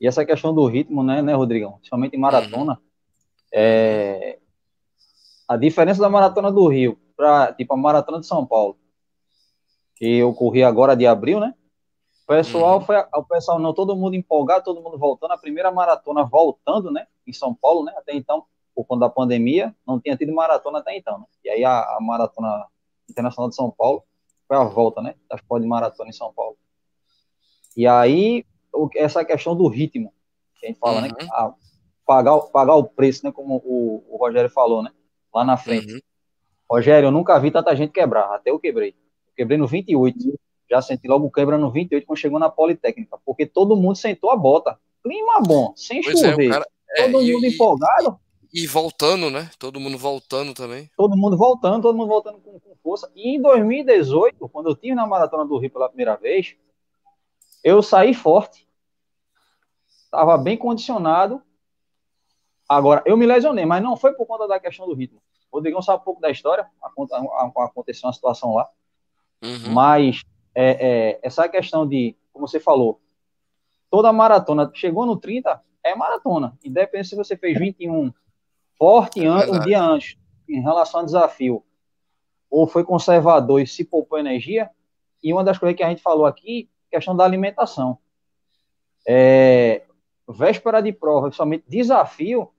[0.00, 1.72] e essa questão do ritmo, né, né, Rodrigão?
[1.72, 2.78] Principalmente em maratona, uhum.
[3.52, 4.38] é,
[5.46, 8.78] a diferença da maratona do Rio para tipo a maratona de São Paulo,
[9.96, 11.52] que eu corri agora de abril, né?
[12.28, 12.84] O pessoal uhum.
[12.84, 17.06] foi, o pessoal não, todo mundo empolgado, todo mundo voltando, a primeira maratona voltando, né,
[17.26, 17.94] em São Paulo, né?
[17.96, 21.24] Até então, por conta da pandemia, não tinha tido maratona até então, né?
[21.42, 22.66] E aí a, a maratona
[23.08, 24.04] internacional de São Paulo
[24.46, 25.14] foi a volta, né?
[25.26, 26.58] Das pós de maratona em São Paulo.
[27.74, 30.12] E aí, o, essa questão do ritmo,
[30.60, 31.08] que a gente fala, né?
[31.08, 31.24] uhum.
[31.24, 31.30] né?
[31.32, 31.54] A,
[32.04, 33.32] pagar, pagar o preço, né?
[33.32, 34.90] Como o, o Rogério falou, né?
[35.34, 35.94] Lá na frente.
[35.94, 36.00] Uhum.
[36.70, 38.90] Rogério, eu nunca vi tanta gente quebrar, até eu quebrei.
[38.90, 40.38] Eu quebrei no 28,
[40.70, 44.36] já senti logo quebra no 28 quando chegou na Politécnica, porque todo mundo sentou a
[44.36, 44.78] bota.
[45.02, 46.46] Clima bom, sem pois é, chover.
[46.46, 48.20] É, cara, é, todo mundo e, empolgado.
[48.52, 49.50] E voltando, né?
[49.58, 50.90] Todo mundo voltando também.
[50.96, 53.10] Todo mundo voltando, todo mundo voltando com, com força.
[53.14, 56.56] E em 2018, quando eu tive na Maratona do Rio pela primeira vez,
[57.62, 58.66] eu saí forte.
[60.04, 61.42] Estava bem condicionado.
[62.68, 65.22] Agora, eu me lesionei, mas não foi por conta da questão do ritmo.
[65.50, 66.66] O Rodrigão sabe um pouco da história,
[67.56, 68.68] aconteceu uma situação lá.
[69.42, 69.72] Uhum.
[69.72, 70.22] Mas
[70.60, 73.00] é, é, essa questão de, como você falou,
[73.88, 76.58] toda maratona, chegou no 30, é maratona.
[76.64, 78.12] Independente se você fez 21
[78.76, 81.64] forte é um dia antes, em relação ao desafio,
[82.50, 84.68] ou foi conservador e se poupou energia.
[85.22, 87.96] E uma das coisas que a gente falou aqui, questão da alimentação.
[89.06, 89.84] É,
[90.28, 92.50] véspera de prova, somente desafio,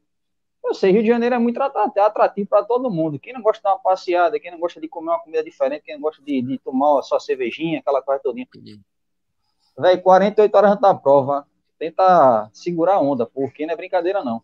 [0.69, 3.19] eu sei, Rio de Janeiro é muito atrativo para todo mundo.
[3.19, 5.83] Quem não gosta de dar uma passeada, quem não gosta de comer uma comida diferente,
[5.83, 8.47] quem não gosta de, de tomar só cervejinha, aquela coisa todinha.
[9.77, 11.47] Velho, 48 horas da prova,
[11.77, 14.43] tenta segurar a onda, porque não é brincadeira, não.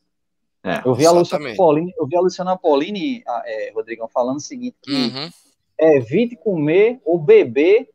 [0.64, 4.42] É, eu, vi a Luciana Polini, eu vi a Luciana Polini, é, Rodrigão, falando o
[4.42, 5.30] seguinte, que uhum.
[5.78, 7.88] evite comer ou beber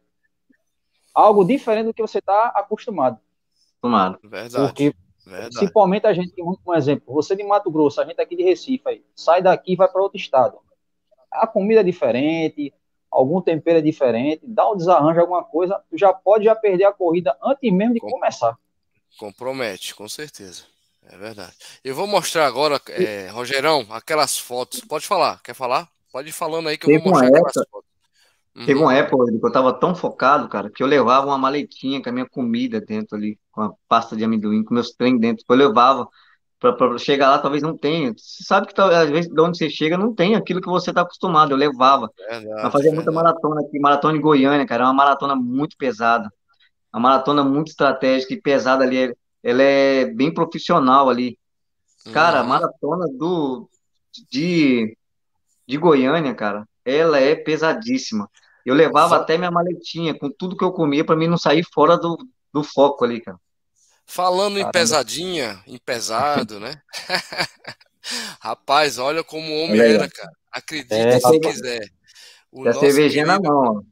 [1.12, 3.18] algo diferente do que você está acostumado.
[3.78, 4.20] Acostumado.
[4.22, 4.66] Verdade.
[4.66, 4.94] Porque,
[5.30, 5.54] Verdade.
[5.54, 9.04] principalmente a gente, um exemplo, você de Mato Grosso, a gente aqui de Recife, aí,
[9.14, 10.58] sai daqui e vai para outro estado.
[11.30, 12.74] A comida é diferente,
[13.10, 16.92] algum tempero é diferente, dá um desarranjo, alguma coisa, tu já pode já perder a
[16.92, 18.10] corrida antes mesmo de Com...
[18.10, 18.58] começar.
[19.18, 20.64] Compromete, com certeza.
[21.08, 21.52] É verdade.
[21.82, 24.80] Eu vou mostrar agora, é, Rogerão, aquelas fotos.
[24.80, 25.88] Pode falar, quer falar?
[26.12, 27.89] Pode ir falando aí que eu vou mostrar aquelas fotos.
[28.56, 28.66] Uhum.
[28.66, 32.08] Teve uma época que eu tava tão focado, cara, que eu levava uma maletinha com
[32.08, 35.44] a minha comida dentro ali, com a pasta de amendoim, com meus trem dentro.
[35.48, 36.08] Eu levava
[36.58, 38.12] para chegar lá, talvez não tenha.
[38.12, 41.02] Você sabe que às vezes de onde você chega não tem aquilo que você tá
[41.02, 41.52] acostumado.
[41.52, 42.10] Eu levava.
[42.28, 46.30] Verdade, eu fazia muita maratona aqui, maratona em Goiânia, cara, é uma maratona muito pesada.
[46.92, 49.16] Uma maratona muito estratégica e pesada ali.
[49.42, 51.38] Ela é bem profissional ali.
[52.12, 52.48] Cara, uhum.
[52.48, 53.68] maratona do
[54.30, 54.96] de,
[55.66, 58.30] de Goiânia, cara, ela é pesadíssima.
[58.64, 61.96] Eu levava até minha maletinha com tudo que eu comia para mim não sair fora
[61.96, 62.18] do,
[62.52, 63.38] do foco ali, cara.
[64.06, 64.68] Falando Caramba.
[64.68, 66.82] em pesadinha, em pesado, né?
[68.40, 70.30] Rapaz, olha como o homem era, cara.
[70.50, 71.88] Acredite é, se quiser.
[72.50, 73.86] O nosso cervejinha querido, na mão.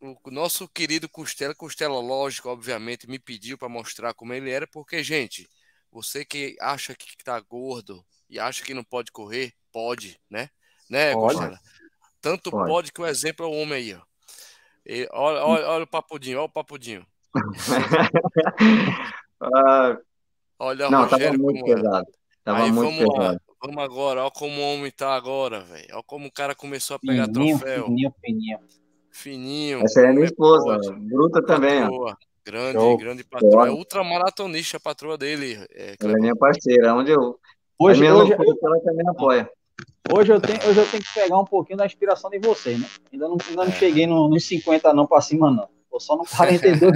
[0.00, 5.02] O nosso querido Costela, Costela, lógico, obviamente, me pediu para mostrar como ele era, porque,
[5.02, 5.48] gente,
[5.90, 10.50] você que acha que tá gordo e acha que não pode correr, pode, né?
[10.90, 11.36] Né, pode.
[11.36, 11.58] Costela?
[12.22, 12.70] Tanto pode.
[12.70, 14.00] pode que o exemplo é o homem aí, ó.
[14.86, 17.04] E, olha, olha, olha o papudinho, olha o papudinho.
[19.40, 19.98] ah,
[20.58, 22.06] olha, não, Rogério, tava muito pesado.
[22.44, 23.40] Tava aí, muito vamos, pesado.
[23.60, 25.86] vamos agora, olha como o homem tá agora, velho.
[25.92, 27.86] Olha como o cara começou a pegar fininho, troféu.
[27.86, 28.58] Fininho, fininho.
[29.10, 29.80] Fininho.
[29.84, 32.14] Essa é minha esposa, bruta também, ó.
[32.44, 32.96] Grande, Show.
[32.98, 33.68] grande patroa.
[33.68, 35.64] É ultramaratonista a patroa dele.
[35.70, 37.38] É, ela é minha parceira, onde eu.
[37.78, 39.50] Hoje, hoje, ela também apoia.
[40.10, 42.88] Hoje eu, tenho, hoje eu tenho que pegar um pouquinho da inspiração de vocês, né?
[43.12, 43.76] Ainda não, ainda não é.
[43.76, 45.68] cheguei no, nos 50 não para cima, não.
[45.90, 46.92] Tô só no 42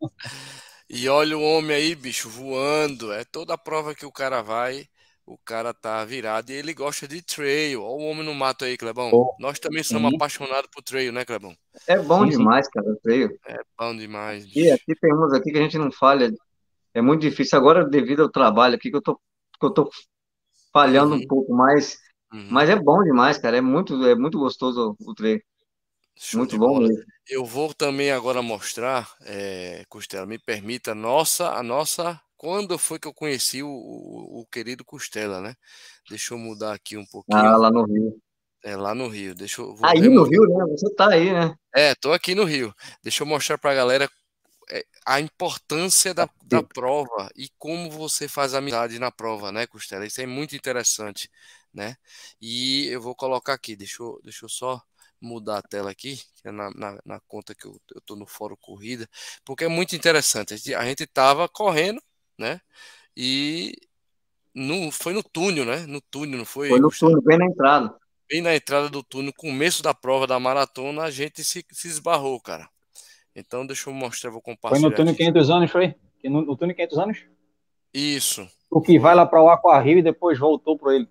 [0.90, 3.12] E olha o homem aí, bicho, voando.
[3.12, 4.86] É toda a prova que o cara vai,
[5.24, 7.82] o cara tá virado e ele gosta de trail.
[7.82, 9.08] Olha o homem no mato aí, Clebão.
[9.10, 10.16] Oh, Nós também somos sim.
[10.16, 11.56] apaixonados por trail, né, Clebão?
[11.86, 13.30] É bom sim, demais, cara, o trail.
[13.46, 14.44] É bom demais.
[14.54, 16.30] E aqui tem uns aqui que a gente não falha.
[16.92, 17.56] É muito difícil.
[17.58, 19.88] Agora, devido ao trabalho aqui, que eu tô, que eu tô
[20.74, 21.22] falhando uhum.
[21.22, 22.01] um pouco mais
[22.32, 22.48] Uhum.
[22.50, 23.58] Mas é bom demais, cara.
[23.58, 25.40] É muito, é muito gostoso o treino.
[26.16, 26.88] Show muito bom bola.
[26.88, 27.04] mesmo.
[27.28, 32.20] Eu vou também agora mostrar, é, Costela, me permita, nossa, a nossa.
[32.36, 35.54] Quando foi que eu conheci o, o, o, querido Costela, né?
[36.08, 37.38] Deixa eu mudar aqui um pouquinho.
[37.38, 38.20] Ah, lá no Rio.
[38.64, 39.34] É, lá no Rio.
[39.34, 40.64] Deixa eu, aí no Rio, né?
[40.72, 41.54] Você tá aí, né?
[41.74, 42.74] É, tô aqui no Rio.
[43.02, 44.10] Deixa eu mostrar pra galera
[44.70, 50.04] é, a importância da, da prova e como você faz amizade na prova, né, Costela?
[50.04, 51.30] Isso é muito interessante
[51.72, 51.96] né?
[52.40, 54.80] E eu vou colocar aqui, deixa eu, deixa eu só
[55.20, 58.56] mudar a tela aqui, é na, na, na, conta que eu, eu tô no fórum
[58.60, 59.08] corrida,
[59.44, 60.74] porque é muito interessante.
[60.74, 62.02] A gente tava correndo,
[62.36, 62.60] né?
[63.16, 63.72] E
[64.54, 65.86] no, foi no túnel, né?
[65.86, 66.68] No túnel, não foi?
[66.68, 67.94] Foi no túnel, bem na entrada.
[68.28, 72.40] Bem na entrada do túnel, começo da prova da maratona, a gente se, se esbarrou,
[72.40, 72.68] cara.
[73.34, 74.80] Então, deixa eu mostrar, vou compartilhar.
[74.80, 75.24] Foi no túnel aqui.
[75.24, 75.94] 500 anos, foi?
[76.24, 77.24] No, no túnel 500 anos?
[77.92, 78.46] Isso.
[78.70, 81.08] O que vai lá para o Aquarrio e depois voltou para ele.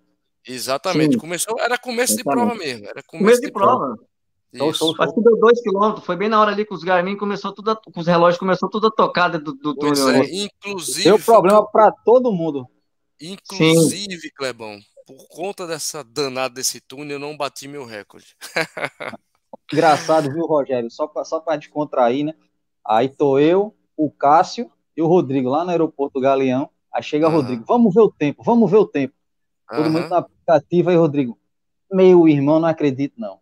[0.48, 1.14] Exatamente.
[1.14, 1.20] Sim.
[1.20, 2.42] Começou, era começo Exatamente.
[2.42, 2.86] de prova mesmo.
[2.88, 3.78] Era começo, começo de, de, prova.
[3.78, 4.12] prova.
[4.54, 4.96] Isso.
[5.02, 6.06] Acho que deu dois quilômetros.
[6.06, 8.70] Foi bem na hora ali que os Garmin começou tudo, a, com os relógios começou
[8.70, 10.10] tudo a tocar do, do túnel.
[10.10, 10.30] É.
[10.30, 11.04] Inclusive.
[11.04, 12.68] Deu problema para todo mundo.
[13.22, 14.30] Inclusive, Sim.
[14.36, 18.36] Clebão, por conta dessa danada desse túnel, eu não bati meu recorde.
[19.72, 20.90] Engraçado, viu, Rogério?
[20.92, 22.34] Só para só descontrair, né?
[22.86, 26.70] Aí tô eu, o Cássio e o Rodrigo lá no aeroporto do Galeão.
[26.92, 27.38] Aí chega o uhum.
[27.38, 29.14] Rodrigo, vamos ver o tempo, vamos ver o tempo.
[29.72, 29.92] Todo uhum.
[29.92, 31.40] mundo no aplicativo aí, Rodrigo.
[31.90, 33.40] Meu irmão, não acredito, não.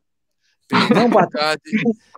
[0.94, 1.40] Não bateu.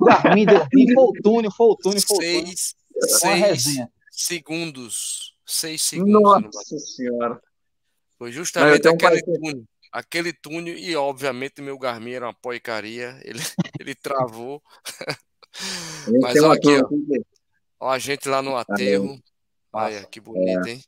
[0.01, 2.45] Garmin deu foi o túnel, foi o túnel, foi o túnel.
[2.45, 3.65] Seis, seis
[4.11, 5.35] segundos.
[5.45, 6.21] Seis segundos.
[6.21, 7.41] Nossa senhora.
[8.17, 9.63] Foi justamente não, aquele túnel.
[9.91, 13.17] Aquele túnel, e obviamente meu Garmin era uma porcaria.
[13.23, 13.39] Ele,
[13.79, 14.61] ele travou.
[16.21, 17.87] Mas olha aqui, ó.
[17.87, 17.89] ó.
[17.91, 19.21] A gente lá no aterro.
[19.71, 20.71] Olha que bonito, é.
[20.71, 20.83] hein?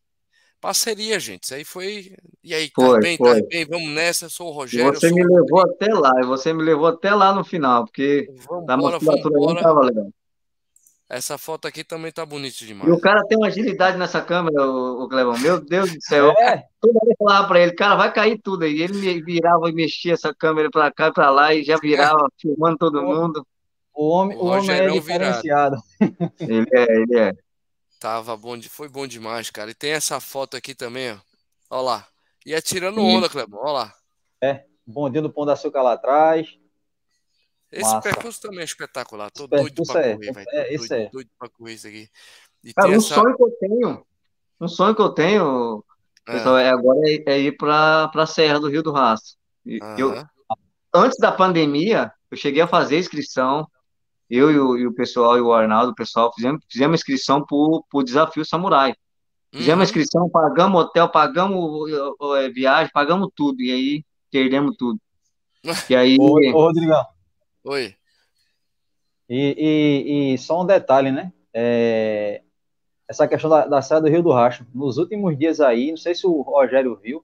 [0.63, 1.43] Parceria, gente.
[1.43, 2.15] Isso aí foi.
[2.41, 3.41] E aí, tá foi, bem, tá foi.
[3.41, 4.27] tá bem, vamos nessa.
[4.27, 4.93] Eu sou o Rogério.
[4.93, 8.69] Você me levou até lá, e você me levou até lá no final, porque vamos
[8.69, 10.07] a musculatura não tava legal.
[11.09, 12.89] Essa foto aqui também tá bonita demais.
[12.89, 15.37] E o cara tem uma agilidade nessa câmera, o, o Clebão.
[15.37, 16.29] Meu Deus do céu.
[16.29, 16.63] É.
[16.79, 18.81] Toda vez eu falava pra ele, cara, vai cair tudo aí.
[18.81, 22.77] Ele virava e mexia essa câmera pra cá e pra lá e já virava, filmando
[22.77, 23.45] todo mundo.
[23.93, 25.75] O homem, o, o homem é diferenciado.
[26.39, 27.33] Ele é, ele é.
[28.03, 29.71] Tava bom, de, foi bom demais, cara.
[29.71, 31.17] E tem essa foto aqui também, ó.
[31.69, 32.07] Olha lá.
[32.45, 33.95] E é tirando onda, Clebão, olha lá.
[34.43, 36.49] É, bondinho do Pão da Açúcar lá atrás.
[37.71, 38.01] Esse Massa.
[38.01, 39.31] percurso também é espetacular.
[39.31, 40.47] Tô doido pra é, correr, velho.
[40.49, 41.09] É, isso doido, é.
[41.11, 42.09] doido pra correr isso aqui.
[42.61, 43.15] E cara, um essa...
[43.15, 44.05] sonho que eu tenho,
[44.59, 45.85] um sonho que eu tenho,
[46.27, 46.31] é.
[46.33, 49.37] pessoal, é, agora é, é, ir pra, pra Serra do Rio do Rastro.
[49.97, 50.27] Eu,
[50.93, 53.65] antes da pandemia, eu cheguei a fazer inscrição,
[54.35, 57.55] eu e o, e o, pessoal, e o Arnaldo, o pessoal, fizemos, fizemos inscrição para
[57.55, 58.95] o desafio Samurai.
[59.53, 59.83] Fizemos uhum.
[59.83, 61.91] inscrição, pagamos hotel, pagamos
[62.39, 63.61] é, viagem, pagamos tudo.
[63.61, 64.99] E aí perdemos tudo.
[65.89, 66.17] E aí.
[66.19, 67.05] Ô, ô Rodrigão.
[67.63, 67.95] Oi.
[69.29, 71.31] E, e, e só um detalhe, né?
[71.53, 72.41] É,
[73.07, 74.65] essa questão da, da saída do Rio do Racho.
[74.73, 77.23] Nos últimos dias aí, não sei se o Rogério viu,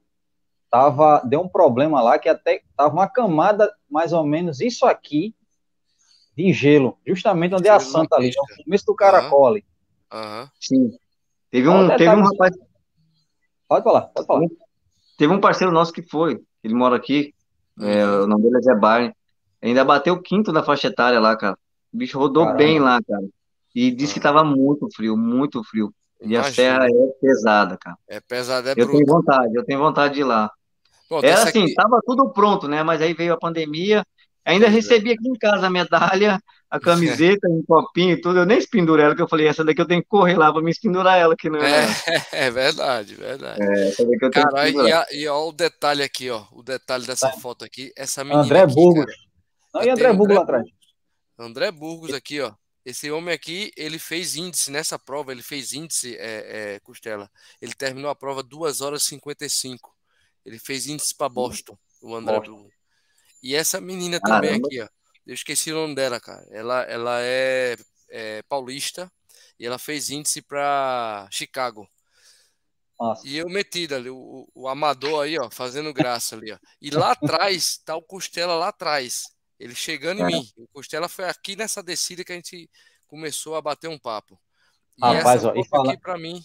[0.69, 5.35] tava, deu um problema lá que até tava uma camada, mais ou menos, isso aqui,
[6.39, 9.65] de gelo, justamente onde é a Santa ali, no começo do Caracole.
[10.13, 10.47] Uhum.
[10.59, 10.97] Sim.
[11.51, 12.55] Teve um, teve um rapaz.
[13.67, 14.47] Pode falar, pode falar.
[15.17, 17.33] Teve um parceiro nosso que foi, ele mora aqui,
[17.81, 19.13] é, o nome dele é Zé Barney.
[19.61, 21.57] Ainda bateu o quinto da faixa etária lá, cara.
[21.93, 22.63] O bicho rodou Caramba.
[22.63, 23.27] bem lá, cara.
[23.75, 25.93] E disse que tava muito frio, muito frio.
[26.21, 26.41] E Imagina.
[26.47, 27.97] a serra é pesada, cara.
[28.07, 28.91] É pesada, é Eu bruto.
[28.91, 30.49] tenho vontade, eu tenho vontade de ir lá.
[31.09, 31.73] Bom, Era assim, aqui...
[31.73, 32.83] tava tudo pronto, né?
[32.83, 34.05] Mas aí veio a pandemia.
[34.49, 34.69] Ainda é.
[34.69, 36.41] recebi aqui em casa a medalha,
[36.71, 38.39] a camiseta, um copinho e tudo.
[38.39, 40.61] Eu nem espendurei ela, que eu falei, essa daqui eu tenho que correr lá para
[40.61, 41.85] me espendurar ela, que não é.
[42.33, 43.61] É, verdade, verdade.
[43.61, 46.45] É, essa daqui eu tenho que e, a, e ó, o detalhe aqui, ó.
[46.51, 47.37] O detalhe dessa tá.
[47.37, 48.41] foto aqui, essa menina.
[48.41, 49.05] André aqui, Burgos.
[49.05, 49.17] Cara,
[49.73, 50.65] não, e André Burgos lá atrás.
[51.37, 52.51] André Burgos aqui, ó.
[52.83, 57.29] Esse homem aqui, ele fez índice nessa prova, ele fez índice, é, é, Costela.
[57.61, 59.95] Ele terminou a prova 2 horas e 55.
[60.43, 62.78] Ele fez índice para Boston, o André Burgos.
[63.41, 64.67] E essa menina também Caramba.
[64.67, 64.87] aqui, ó.
[65.25, 66.45] Eu esqueci o nome dela, cara.
[66.49, 67.77] Ela, ela é,
[68.09, 69.11] é paulista
[69.59, 71.87] e ela fez índice para Chicago.
[72.99, 73.25] Nossa.
[73.25, 76.57] E eu metido ali, o, o, amador aí, ó, fazendo graça ali, ó.
[76.81, 79.23] E lá atrás, tá o Costela lá atrás.
[79.57, 80.27] Ele chegando em é.
[80.27, 80.49] mim.
[80.57, 82.69] O Costela foi aqui nessa descida que a gente
[83.07, 84.39] começou a bater um papo.
[84.97, 85.91] E Rapaz, essa ó, foto fala...
[85.91, 86.43] aqui pra mim,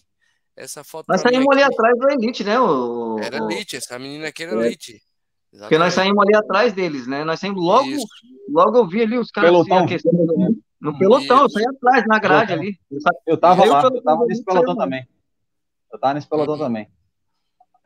[0.56, 2.58] essa foto Nós saímos ali atrás do Elite, né?
[2.60, 3.18] O...
[3.18, 4.66] Era Elite, essa menina aqui era é.
[4.66, 5.02] Elite.
[5.54, 5.60] Exatamente.
[5.60, 7.22] Porque nós saímos ali atrás deles, né?
[7.22, 8.06] Nós saímos logo, Isso.
[8.48, 9.78] logo eu vi ali os caras pelotão.
[9.78, 12.78] se aquecendo no pelotão, eu saí atrás, na grade ali.
[13.24, 15.06] Eu tava lá, eu tava nesse pelotão também.
[15.92, 16.88] Eu tava nesse pelotão também.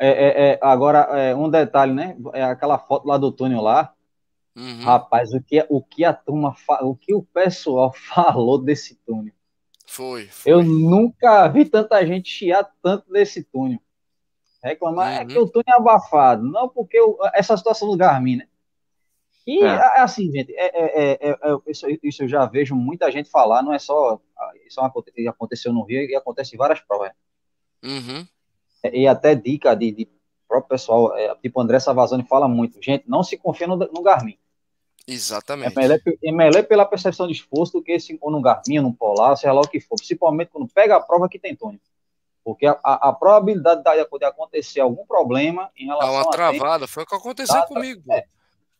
[0.00, 2.16] É, é, é, agora, é, um detalhe, né?
[2.32, 3.92] É aquela foto lá do túnel lá.
[4.56, 4.82] Uhum.
[4.82, 9.34] Rapaz, o que, o que a turma, o que o pessoal falou desse túnel.
[9.86, 10.52] Foi, foi.
[10.52, 13.78] Eu nunca vi tanta gente chiar tanto desse túnel.
[14.68, 15.20] Reclamar uhum.
[15.20, 18.48] é que o túnel é abafado, não porque eu, essa situação do Garmin, né?
[19.46, 20.00] E é.
[20.00, 23.78] assim, gente, é, é, é, isso, isso, eu já vejo muita gente falar, não é
[23.78, 24.20] só.
[24.66, 24.78] Isso
[25.26, 27.12] aconteceu no Rio e acontece em várias provas.
[27.82, 28.26] Uhum.
[28.92, 30.08] E até dica de, de
[30.46, 34.38] próprio pessoal, tipo André Savazani fala muito, gente, não se confia no, no Garmin.
[35.06, 35.72] Exatamente.
[35.72, 38.92] É melhor, é melhor pela percepção de esforço do que se, ou no Garmin, no
[38.92, 41.80] Polar, seja lá o que for, principalmente quando pega a prova que tem túnel.
[42.48, 46.92] Porque a, a, a probabilidade de acontecer algum problema em relação Dá uma travada, tempo,
[46.92, 48.02] foi o que aconteceu dá, comigo.
[48.10, 48.24] É,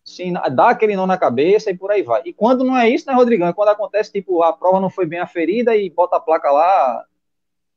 [0.03, 2.23] sim, dá aquele nó na cabeça e por aí vai.
[2.25, 3.47] E quando não é isso, né, Rodrigão?
[3.47, 7.05] É quando acontece, tipo, a prova não foi bem aferida e bota a placa lá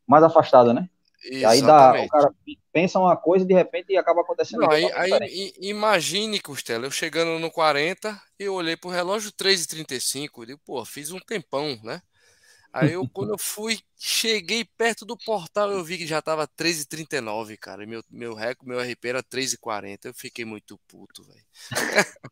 [0.08, 0.88] mais afastada, né?
[1.30, 2.34] E aí dá, o cara
[2.72, 4.62] pensa uma coisa e de repente acaba acontecendo.
[4.62, 10.62] Não, aí, aí imagine, Costela, eu chegando no 40, eu olhei pro relógio 3h35, digo,
[10.66, 12.02] pô, fiz um tempão, né?
[12.74, 17.58] Aí eu, quando eu fui, cheguei perto do portal, eu vi que já tava 13h39,
[17.58, 17.84] cara.
[17.84, 20.06] E meu, meu recorde, meu RP era 3h40.
[20.06, 21.46] Eu fiquei muito puto, velho.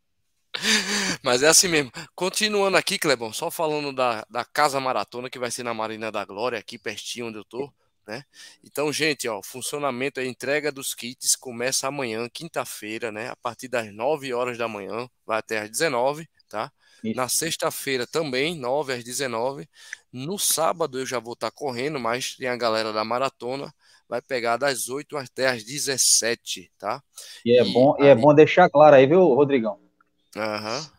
[1.24, 1.92] Mas é assim mesmo.
[2.16, 6.24] Continuando aqui, Clebão, só falando da, da Casa Maratona, que vai ser na Marina da
[6.26, 7.72] Glória, aqui pertinho onde eu tô.
[8.08, 8.24] Né?
[8.64, 13.30] Então, gente, ó, funcionamento, a entrega dos kits começa amanhã, quinta-feira, né?
[13.30, 16.72] A partir das 9 horas da manhã, vai até às 19, tá?
[17.04, 17.16] Isso.
[17.16, 19.68] Na sexta-feira também, 9 às 19.
[20.12, 23.74] No sábado eu já vou estar correndo, mas tem a galera da maratona,
[24.08, 27.02] vai pegar das 8 até as 17, tá?
[27.46, 28.06] E é, e bom, aí...
[28.06, 29.80] e é bom deixar claro aí, viu, Rodrigão?
[30.36, 30.90] Aham.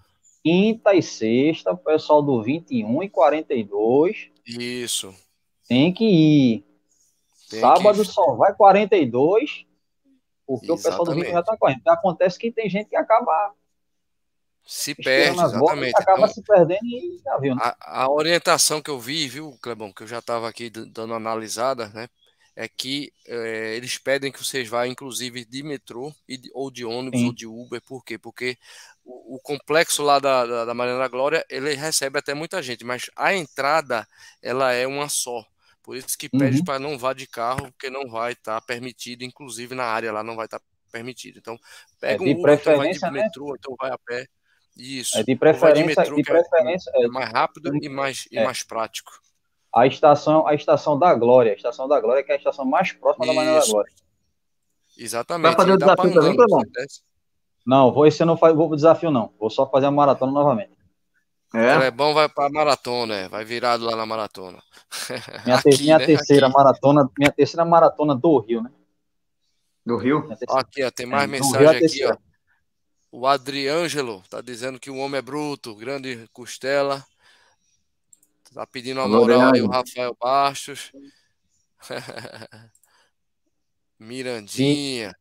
[0.42, 4.30] Quinta e sexta, o pessoal do 21 e 42.
[4.46, 5.14] Isso.
[5.68, 6.64] Tem que ir.
[7.50, 8.10] Tem Sábado que...
[8.10, 9.66] só vai 42,
[10.46, 10.80] porque Exatamente.
[10.80, 11.82] o pessoal do 21 já está correndo.
[11.88, 13.52] Acontece que tem gente que acaba
[14.64, 15.94] se perde, exatamente.
[15.96, 17.54] acaba então, se perdendo e já viu.
[17.54, 17.60] Né?
[17.62, 21.88] A, a, orientação que eu vi, viu, Clebão, que eu já estava aqui dando analisada,
[21.88, 22.08] né?
[22.54, 27.20] É que é, eles pedem que vocês vá, inclusive, de metrô de, ou de ônibus
[27.20, 27.26] Sim.
[27.26, 27.80] ou de Uber.
[27.82, 28.18] Por quê?
[28.18, 28.58] Porque
[29.04, 32.84] o, o complexo lá da, da, da Mariana da Glória, ele recebe até muita gente,
[32.84, 34.06] mas a entrada,
[34.42, 35.44] ela é uma só.
[35.82, 36.64] Por isso que pede uhum.
[36.64, 40.22] para não vá de carro, porque não vai estar tá permitido, inclusive na área lá
[40.22, 41.38] não vai estar tá permitido.
[41.38, 41.58] Então,
[41.98, 43.10] pega é, um Uber, então vai de né?
[43.10, 44.26] metrô, então vai a pé.
[44.80, 45.18] Isso.
[45.18, 48.44] É de preferência, de, é preferência é, é, mais rápido e mais, e é.
[48.44, 49.12] mais prático.
[49.74, 52.90] A estação, a estação da Glória, a estação da Glória que é a estação mais
[52.92, 53.34] próxima Isso.
[53.34, 53.92] da Manhã da Glória.
[54.96, 55.54] Exatamente.
[55.54, 56.62] Vai fazer o desafio também, Clebão?
[57.66, 59.32] Não, vou esse eu não faço, vou desafio não.
[59.38, 60.72] Vou só fazer a maratona novamente.
[61.54, 61.86] É.
[61.86, 63.28] é bom vai para maratona, é.
[63.28, 64.62] vai virado lá na maratona.
[65.44, 66.06] Minha, Aqui, te, minha né?
[66.06, 66.56] terceira Aqui.
[66.56, 68.70] maratona, minha terceira maratona do Rio, né?
[69.84, 70.28] Do Rio?
[70.48, 72.16] Aqui, ó, tem mais é, mensagem aqui, ó.
[73.12, 77.04] O Adriângelo está dizendo que o homem é bruto, grande costela.
[78.54, 80.92] Tá pedindo uma moral aí o Rafael Bastos.
[83.98, 85.14] Mirandinha.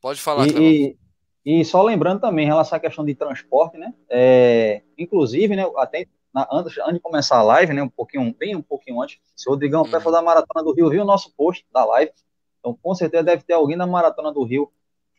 [0.00, 0.96] Pode falar, e,
[1.44, 3.94] e, e, só lembrando também, em relação à questão de transporte, né?
[4.08, 8.56] É, inclusive, né, até na, antes, antes de começar a live, né, um pouquinho, bem
[8.56, 10.00] um pouquinho antes, se o Rodrigão uhum.
[10.00, 12.10] fazer a Maratona do Rio viu o nosso post da live,
[12.58, 14.72] então com certeza deve ter alguém na Maratona do Rio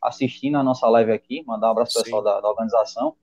[0.03, 3.15] assistindo a nossa live aqui, mandar um abraço ao pessoal da, da, organização.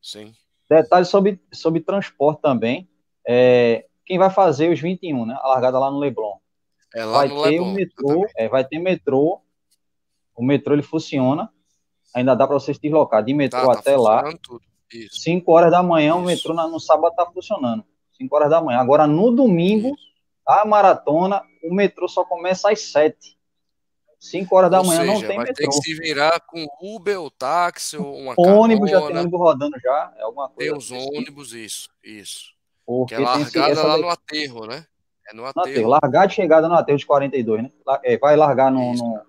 [0.00, 0.32] Sim.
[0.70, 2.88] Detalhes sobre, sobre transporte também,
[3.26, 6.38] é, quem vai fazer os 21, né, a largada lá no Leblon,
[6.94, 9.40] é lá vai no ter Leblon, o metrô, é, vai ter metrô,
[10.34, 11.50] o metrô ele funciona,
[12.14, 14.62] ainda dá para você se deslocar de metrô tá, tá até tá lá, tudo.
[15.10, 16.18] 5 horas da manhã, Isso.
[16.18, 17.84] o metrô no sábado está funcionando.
[18.12, 18.78] 5 horas da manhã.
[18.78, 20.08] Agora, no domingo, Isso.
[20.46, 23.37] a maratona, o metrô só começa às 7.
[24.18, 25.54] 5 horas da ou manhã seja, não tem vai metrô.
[25.54, 29.06] Tem que se virar com Uber ou táxi ou uma ônibus, carona.
[29.06, 30.14] já tem ônibus rodando já.
[30.16, 31.16] É alguma coisa tem os assim.
[31.16, 31.88] ônibus, isso.
[32.02, 32.52] Isso.
[32.84, 34.84] Porque que é largada lá no aterro, né?
[35.30, 35.66] É no aterro.
[35.66, 35.88] No aterro.
[35.88, 37.70] Largada e chegada no aterro de 42, né?
[38.02, 39.22] É, vai largar no, no,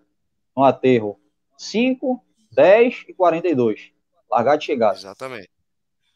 [0.55, 1.19] no aterro
[1.57, 3.91] 5, 10 e 42.
[4.31, 4.97] Largada e chegada.
[4.97, 5.49] Exatamente.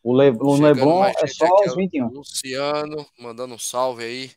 [0.02, 2.08] O, Le, o Leblon é só os 21.
[2.08, 4.32] Luciano, mandando um salve aí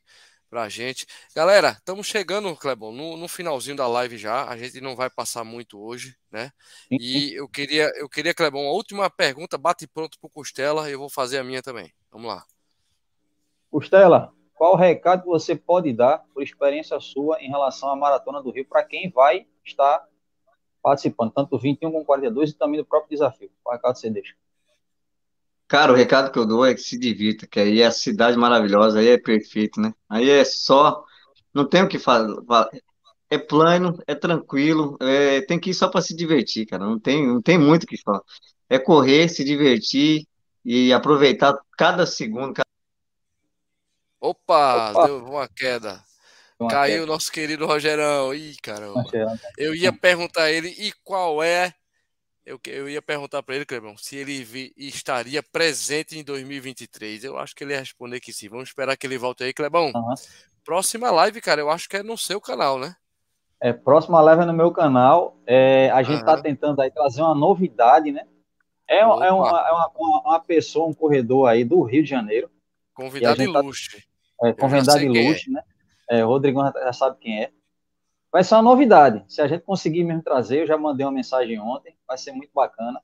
[0.57, 1.07] pra gente.
[1.35, 4.49] Galera, estamos chegando, Clebon, no, no, finalzinho da live já.
[4.49, 6.51] A gente não vai passar muito hoje, né?
[6.91, 11.11] E eu queria, eu queria, Clebon, uma última pergunta, bate pronto pro Costela, eu vou
[11.11, 11.93] fazer a minha também.
[12.11, 12.43] Vamos lá.
[13.71, 18.65] Costela, qual recado você pode dar por experiência sua em relação à Maratona do Rio
[18.65, 20.09] para quem vai estar
[20.83, 23.51] participando, tanto do 21 como 42 e também do próprio desafio?
[23.63, 24.35] Qual recado você deixa?
[25.69, 28.37] Cara, o recado que eu dou é que se divirta, que aí é a cidade
[28.37, 29.93] maravilhosa, aí é perfeito, né?
[30.09, 31.05] Aí é só,
[31.53, 32.37] não tem o que fazer,
[33.29, 37.27] é plano, é tranquilo, é, tem que ir só para se divertir, cara, não tem,
[37.27, 38.23] não tem muito o que falar.
[38.69, 40.25] É correr, se divertir
[40.65, 42.55] e aproveitar cada segundo.
[42.55, 42.67] Cada...
[44.21, 46.01] Opa, Opa, deu uma queda.
[46.59, 48.35] Uma Caiu o nosso querido Rogerão.
[48.35, 49.05] Ih, caramba.
[49.59, 51.75] Eu ia perguntar a ele, e qual é
[52.47, 57.25] eu, eu ia perguntar para ele, Clebão, se ele vi, estaria presente em 2023.
[57.25, 58.49] Eu acho que ele ia responder que sim.
[58.49, 59.91] Vamos esperar que ele volte aí, Clebão.
[59.93, 60.15] Uhum.
[60.65, 62.95] Próxima live, cara, eu acho que é no seu canal, né?
[63.61, 65.37] É, próxima live é no meu canal.
[65.45, 68.25] É, a gente está tentando aí trazer uma novidade, né?
[68.89, 69.91] É, é, uma, é uma,
[70.25, 72.49] uma, pessoa, um corredor aí do Rio de Janeiro.
[72.95, 73.99] Convidado tá luxo.
[74.39, 75.09] Tá, é, convidado é.
[75.09, 75.53] luxo, é.
[75.53, 75.63] né?
[76.09, 77.51] É, o Rodrigo já sabe quem é
[78.33, 79.25] vai ser uma novidade.
[79.29, 82.51] Se a gente conseguir mesmo trazer, eu já mandei uma mensagem ontem, vai ser muito
[82.55, 83.01] bacana.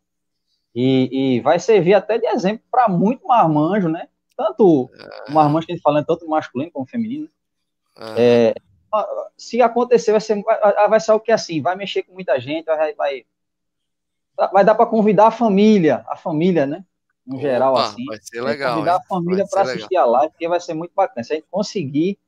[0.75, 4.09] E, e vai servir até de exemplo para muito marmanjo, né?
[4.37, 5.31] Tanto é.
[5.31, 7.29] o marmanjo que a gente fala, tanto masculino como feminino.
[7.97, 8.15] É.
[8.17, 8.55] É,
[9.37, 10.43] se acontecer, vai ser,
[10.89, 13.27] vai ser o que assim, vai mexer com muita gente, vai, vai,
[14.53, 16.85] vai dar para convidar a família, a família, né?
[17.27, 18.05] No Opa, geral, assim.
[18.05, 18.75] Vai ser legal.
[18.75, 19.01] Convidar hein?
[19.01, 20.09] a família para assistir legal.
[20.09, 21.23] a live, porque vai ser muito bacana.
[21.23, 22.19] Se a gente conseguir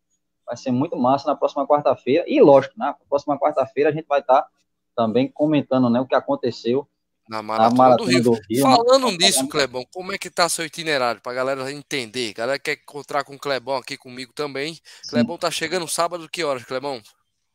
[0.46, 2.24] vai ser muito massa na próxima quarta-feira.
[2.26, 4.48] E lógico, na próxima quarta-feira a gente vai estar tá
[4.94, 6.86] também comentando né, o que aconteceu
[7.28, 8.22] na Maratona, na Maratona do, Rio.
[8.22, 8.62] do, Rio.
[8.62, 9.16] Falando né?
[9.18, 12.30] nisso, Clebão, como é que tá seu itinerário para a galera entender?
[12.30, 14.74] A galera quer encontrar com o Clebão aqui comigo também.
[14.74, 15.10] Sim.
[15.10, 17.00] Clebão tá chegando sábado, que horas, Clebão?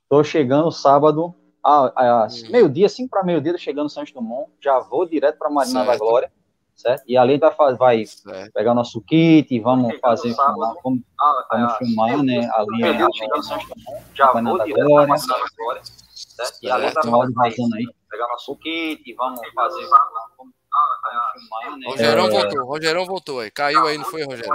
[0.10, 2.52] Tô chegando sábado, a hum.
[2.52, 4.52] meio-dia, 5 para meio-dia, chegando em Santos Dumont.
[4.60, 5.92] Já vou direto para Marina certo.
[5.92, 6.32] da Glória
[6.80, 7.04] certo?
[7.06, 8.06] E ali vai, vai
[8.54, 13.04] pegar o nosso kit, vamos fazer, sábado, vamos, ah, vamos filmar, né, ali, ali
[14.14, 16.60] já vou agora, certo?
[16.64, 19.86] E ali tá o áudio vazando aí, pegar nosso kit, vamos fazer,
[20.38, 20.54] vamos
[21.34, 21.86] filmar, né.
[21.88, 22.30] Rogerão é...
[22.30, 24.50] voltou, Rogerão voltou aí, caiu aí, não foi, Rogério?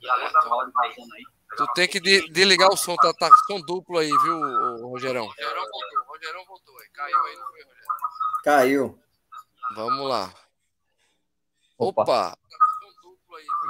[0.00, 0.72] E ali tá vazando
[1.14, 1.22] aí.
[1.56, 4.40] Tu tem que de, desligar o som, tá, tá som duplo aí, viu,
[4.88, 5.26] Rogerão?
[5.26, 7.84] Rogerão voltou, Rogerão voltou aí, caiu aí, não foi, Rogério?
[8.42, 8.98] Caiu.
[9.76, 10.43] Vamos lá.
[11.78, 12.02] Opa!
[12.02, 12.38] Opa.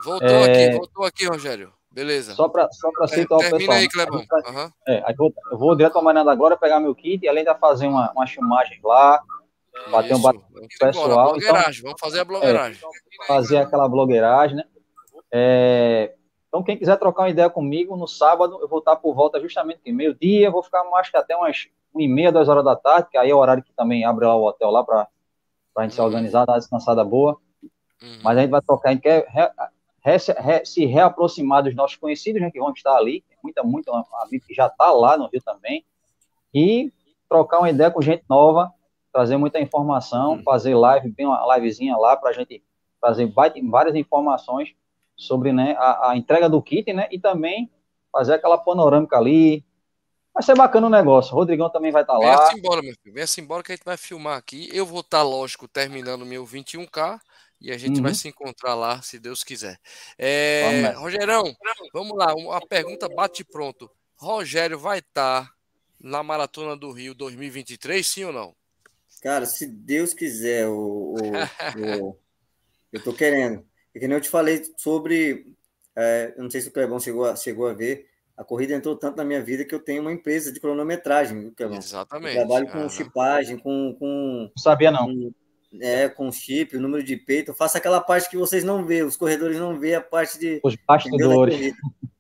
[0.04, 0.66] Voltou é...
[0.66, 1.72] aqui, voltou aqui, Rogério.
[1.90, 2.34] Beleza.
[2.34, 3.78] Só para só pra situar é, o pessoal.
[3.78, 4.18] aí, Clebão.
[4.18, 4.70] Uhum.
[4.88, 7.44] É, eu, vou, eu vou direto para a Marina agora pegar meu kit e além
[7.44, 9.22] de fazer uma, uma filmagem lá,
[9.74, 9.90] Isso.
[9.90, 10.40] bater um bate
[10.78, 11.36] pessoal.
[11.36, 12.80] Então, vamos fazer a blogueiragem.
[12.82, 14.64] É, fazer aquela blogueiragem, né?
[15.30, 16.14] É,
[16.48, 19.80] então, quem quiser trocar uma ideia comigo, no sábado eu vou estar por volta justamente
[19.92, 23.16] meio-dia, vou ficar mais que até umas 1 e meia, 2 horas da tarde, que
[23.16, 25.08] aí é o horário que também abre lá o hotel lá para
[25.76, 26.06] a gente se uhum.
[26.06, 27.40] organizar, dar uma descansada boa.
[28.04, 28.18] Uhum.
[28.22, 29.48] Mas a gente vai tocar, a gente quer re,
[30.04, 33.90] re, re, se reaproximar dos nossos conhecidos, né, que vão estar ali, muita, muita
[34.22, 35.84] amigo que já está lá no Rio também,
[36.52, 36.92] e
[37.28, 38.72] trocar uma ideia com gente nova,
[39.12, 40.42] trazer muita informação, uhum.
[40.42, 42.62] fazer live, bem uma livezinha lá para a gente
[43.00, 43.32] trazer
[43.70, 44.74] várias informações
[45.16, 47.70] sobre né, a, a, entrega do kit, né, e também
[48.12, 49.64] fazer aquela panorâmica ali.
[50.32, 51.32] Vai ser bacana o negócio.
[51.32, 52.48] O Rodrigão também vai estar tá lá.
[52.48, 53.14] Vem embora, meu filho.
[53.14, 54.68] Vem embora que a gente vai filmar aqui.
[54.72, 57.20] Eu vou estar, tá, lógico, terminando o meu 21K
[57.64, 58.02] E a gente uhum.
[58.02, 59.80] vai se encontrar lá, se Deus quiser.
[60.18, 61.44] É, Rogerão,
[61.94, 62.34] vamos lá.
[62.34, 63.90] Uma pergunta bate pronto.
[64.16, 65.52] Rogério vai estar tá
[65.98, 68.54] na Maratona do Rio 2023, sim ou não?
[69.22, 72.18] Cara, se Deus quiser, o, o, o
[72.92, 73.64] eu tô querendo.
[73.94, 75.46] É que nem eu te falei sobre.
[75.96, 78.06] É, eu não sei se o Clebão chegou a, chegou a ver.
[78.36, 81.78] A corrida entrou tanto na minha vida que eu tenho uma empresa de cronometragem, Clebão.
[81.78, 82.36] Exatamente.
[82.36, 84.50] Eu trabalho com chipagem, com, com.
[84.54, 85.06] Não sabia, não.
[85.06, 85.32] Com,
[85.80, 87.50] é, com chip, o número de peito.
[87.50, 90.60] Eu faço aquela parte que vocês não vê, os corredores não vê a parte de.
[90.62, 91.74] Os bastidores.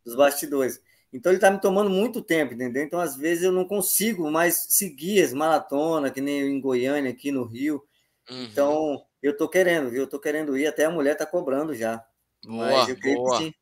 [0.04, 0.80] Os bastidores.
[1.12, 2.82] Então ele está me tomando muito tempo, entendeu?
[2.82, 7.30] Então, às vezes, eu não consigo mais seguir as maratonas, que nem em Goiânia, aqui
[7.30, 7.82] no Rio.
[8.28, 8.42] Uhum.
[8.44, 10.02] Então, eu estou querendo, viu?
[10.02, 12.04] Eu tô querendo ir, até a mulher está cobrando já.
[12.44, 13.52] Boa, boa.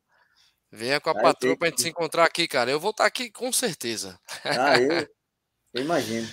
[0.70, 2.70] Venha com a patroa para a gente se encontrar aqui, cara.
[2.70, 4.18] Eu vou estar tá aqui com certeza.
[4.43, 4.90] Ah, eu,
[5.74, 6.26] eu imagino.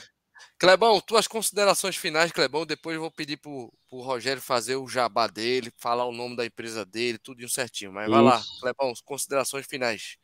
[0.59, 2.65] Clebão, tuas considerações finais, Clebão.
[2.65, 6.45] Depois eu vou pedir para o Rogério fazer o jabá dele, falar o nome da
[6.45, 7.93] empresa dele, tudo certinho.
[7.93, 8.11] Mas Isso.
[8.13, 10.17] vai lá, Clebão, considerações finais.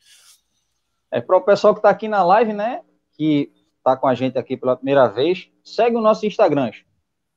[1.10, 2.84] É para o pessoal que está aqui na live, né?
[3.14, 6.70] Que está com a gente aqui pela primeira vez, segue o nosso Instagram.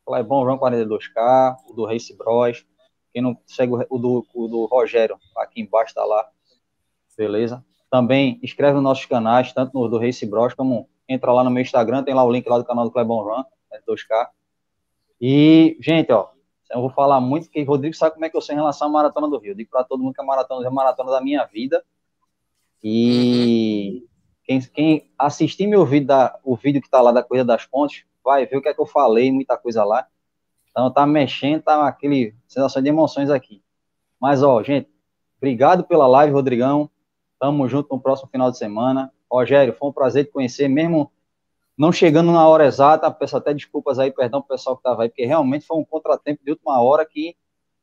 [0.05, 2.67] Clebão João 42K, o do Race Bros.
[3.13, 6.29] Quem não segue o do, o do Rogério, aqui embaixo está lá.
[7.17, 7.65] Beleza?
[7.89, 11.63] Também inscreve nos nossos canais, tanto no do Race Bros, como entra lá no meu
[11.63, 13.43] Instagram, tem lá o link lá do canal do Clebão Run,
[13.89, 14.29] 2K.
[15.21, 16.29] E, gente, ó,
[16.71, 18.91] eu vou falar muito, porque Rodrigo sabe como é que eu sou em relação à
[18.91, 19.53] Maratona do Rio.
[19.53, 21.83] Eu digo para todo mundo que a maratona é a maratona da minha vida.
[22.83, 24.09] E uhum.
[24.45, 28.05] quem, quem assistir meu vídeo, da, o vídeo que tá lá da Corrida das Pontes,
[28.23, 30.07] vai ver o que é que eu falei, muita coisa lá.
[30.71, 33.63] Então tá mexendo, tá aquele sensação de emoções aqui.
[34.21, 34.89] Mas, ó, gente,
[35.39, 36.91] obrigado pela live, Rodrigão.
[37.39, 39.13] Tamo junto no próximo final de semana.
[39.31, 41.13] Rogério, foi um prazer te conhecer, mesmo
[41.77, 43.11] não chegando na hora exata.
[43.11, 46.45] Peço até desculpas aí, perdão pro pessoal que tava aí, porque realmente foi um contratempo
[46.45, 47.37] de última hora que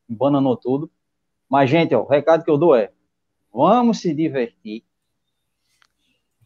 [0.08, 0.90] bananou tudo.
[1.50, 2.92] Mas, gente, ó, o recado que eu dou é:
[3.54, 4.84] vamos se divertir.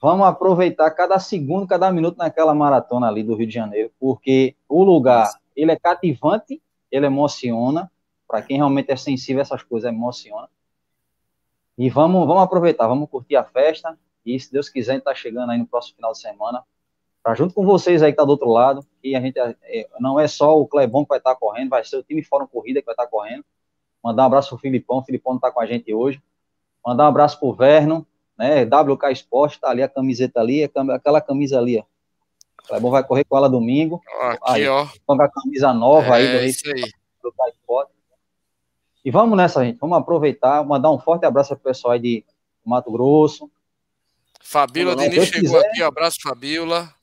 [0.02, 4.82] Vamos aproveitar cada segundo, cada minuto naquela maratona ali do Rio de Janeiro, porque o
[4.82, 7.92] lugar, ele é cativante, ele emociona,
[8.26, 10.48] para quem realmente é sensível a essas coisas, emociona.
[11.78, 13.98] E vamos, vamos aproveitar, vamos curtir a festa,
[14.36, 16.64] e se Deus quiser, a gente tá chegando aí no próximo final de semana,
[17.24, 20.20] para junto com vocês aí que tá do outro lado, e a gente é, não
[20.20, 22.80] é só o Clebon que vai estar tá correndo, vai ser o time Fórum Corrida
[22.80, 23.44] que vai estar tá correndo.
[24.04, 26.22] Mandar um abraço pro Filipão, o Filipão não tá com a gente hoje.
[26.86, 28.08] Mandar um abraço pro Verno,
[28.38, 28.64] né?
[28.64, 31.84] WK Esporte, tá ali a camiseta ali, aquela camisa ali, ó.
[32.64, 34.02] O Clebão vai correr com ela domingo.
[34.22, 34.88] Aqui, aí, ó.
[35.06, 36.82] Com a camisa nova é, aí do isso aí.
[36.82, 37.92] WK Esporte.
[39.04, 39.78] E vamos nessa, gente.
[39.80, 42.26] Vamos aproveitar, mandar um forte abraço pro pessoal aí de
[42.66, 43.50] Mato Grosso.
[44.40, 45.70] Fabíola Diniz chegou quiser.
[45.70, 46.94] aqui, abraço, Fabíola.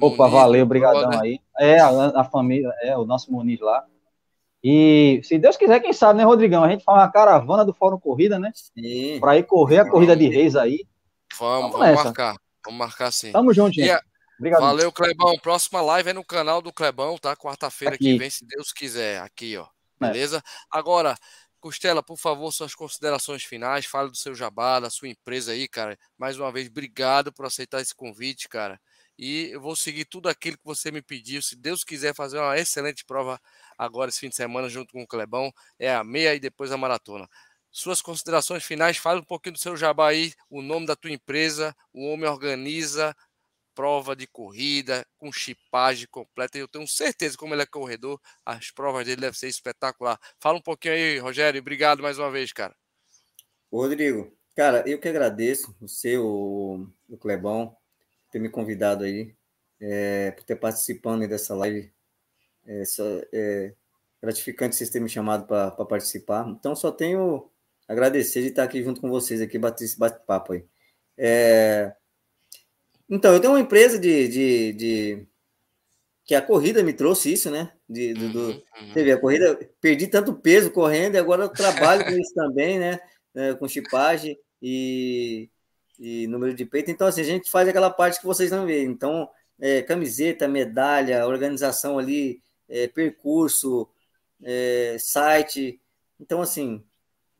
[0.00, 1.40] Opa, Muniz, valeu, obrigadão aí.
[1.58, 1.88] É, a,
[2.20, 3.84] a, família, é, o nosso Muniz lá.
[4.62, 6.64] E se Deus quiser, quem sabe, né, Rodrigão?
[6.64, 8.52] A gente faz uma caravana do Fórum Corrida, né?
[8.54, 9.18] Sim.
[9.20, 10.86] Pra ir correr a corrida de reis aí.
[11.38, 12.36] Vamos, vamos, vamos marcar.
[12.64, 13.32] Vamos marcar sim.
[13.32, 13.90] Tamo junto, gente.
[13.90, 14.02] A...
[14.38, 14.60] Obrigado.
[14.60, 15.36] Valeu, Clebão.
[15.38, 17.36] Próxima live é no canal do Clebão, tá?
[17.36, 19.20] Quarta-feira que vem, se Deus quiser.
[19.20, 19.66] Aqui, ó.
[20.00, 20.06] É.
[20.06, 20.38] Beleza?
[20.38, 20.40] É.
[20.70, 21.16] Agora,
[21.60, 23.84] Costela, por favor, suas considerações finais.
[23.84, 25.98] Fale do seu jabá, da sua empresa aí, cara.
[26.16, 28.80] Mais uma vez, obrigado por aceitar esse convite, cara.
[29.18, 31.42] E eu vou seguir tudo aquilo que você me pediu.
[31.42, 33.40] Se Deus quiser fazer uma excelente prova
[33.76, 36.76] agora esse fim de semana junto com o Clebão, é a meia e depois a
[36.76, 37.28] maratona.
[37.70, 41.76] Suas considerações finais, fale um pouquinho do seu jabá aí, o nome da tua empresa,
[41.92, 43.14] o homem organiza
[43.78, 46.58] prova de corrida com chipagem completa.
[46.58, 50.18] Eu tenho certeza, como ele é corredor, as provas dele devem ser espetacular.
[50.40, 51.60] Fala um pouquinho aí, Rogério.
[51.60, 52.74] Obrigado mais uma vez, cara.
[53.72, 57.76] Rodrigo, cara, eu que agradeço você, o, o Clebão,
[58.32, 59.32] ter me convidado aí,
[59.80, 61.92] é, por ter participando dessa live
[62.66, 63.74] é, só, é
[64.20, 66.48] gratificante vocês terem me chamado para participar.
[66.48, 67.48] Então, só tenho
[67.86, 70.66] agradecer de estar aqui junto com vocês, aqui, bater esse bate-papo aí.
[71.16, 71.94] É...
[73.08, 75.26] Então, eu tenho uma empresa de, de, de,
[76.24, 77.72] que a corrida me trouxe isso, né?
[77.88, 78.40] De, do, do...
[78.40, 78.92] Uhum, uhum.
[78.92, 82.78] Você vê, a corrida, perdi tanto peso correndo e agora eu trabalho com isso também,
[82.78, 83.00] né?
[83.34, 85.48] É, com chipagem e,
[85.98, 86.90] e número de peito.
[86.90, 88.86] Então, assim, a gente faz aquela parte que vocês não veem.
[88.86, 89.28] Então,
[89.58, 93.88] é, camiseta, medalha, organização ali é, percurso,
[94.42, 95.80] é, site.
[96.20, 96.84] Então, assim.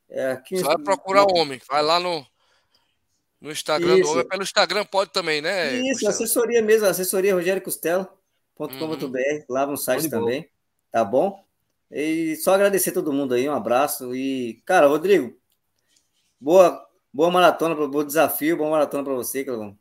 [0.08, 2.26] É, aqui, Você vai procurar o homem, vai lá no,
[3.40, 4.02] no Instagram Isso.
[4.02, 4.28] do homem.
[4.28, 5.76] Pelo Instagram pode também, né?
[5.76, 9.44] Isso, assessoria mesmo, assessoria Rogério Costela.com.br, uhum.
[9.48, 10.42] lá no site também.
[10.42, 10.48] Bom.
[10.90, 11.44] Tá bom?
[11.90, 14.14] E só agradecer a todo mundo aí, um abraço.
[14.14, 15.34] E, cara, Rodrigo,
[16.40, 19.78] boa, boa maratona, bom desafio, boa maratona para você, Clavão.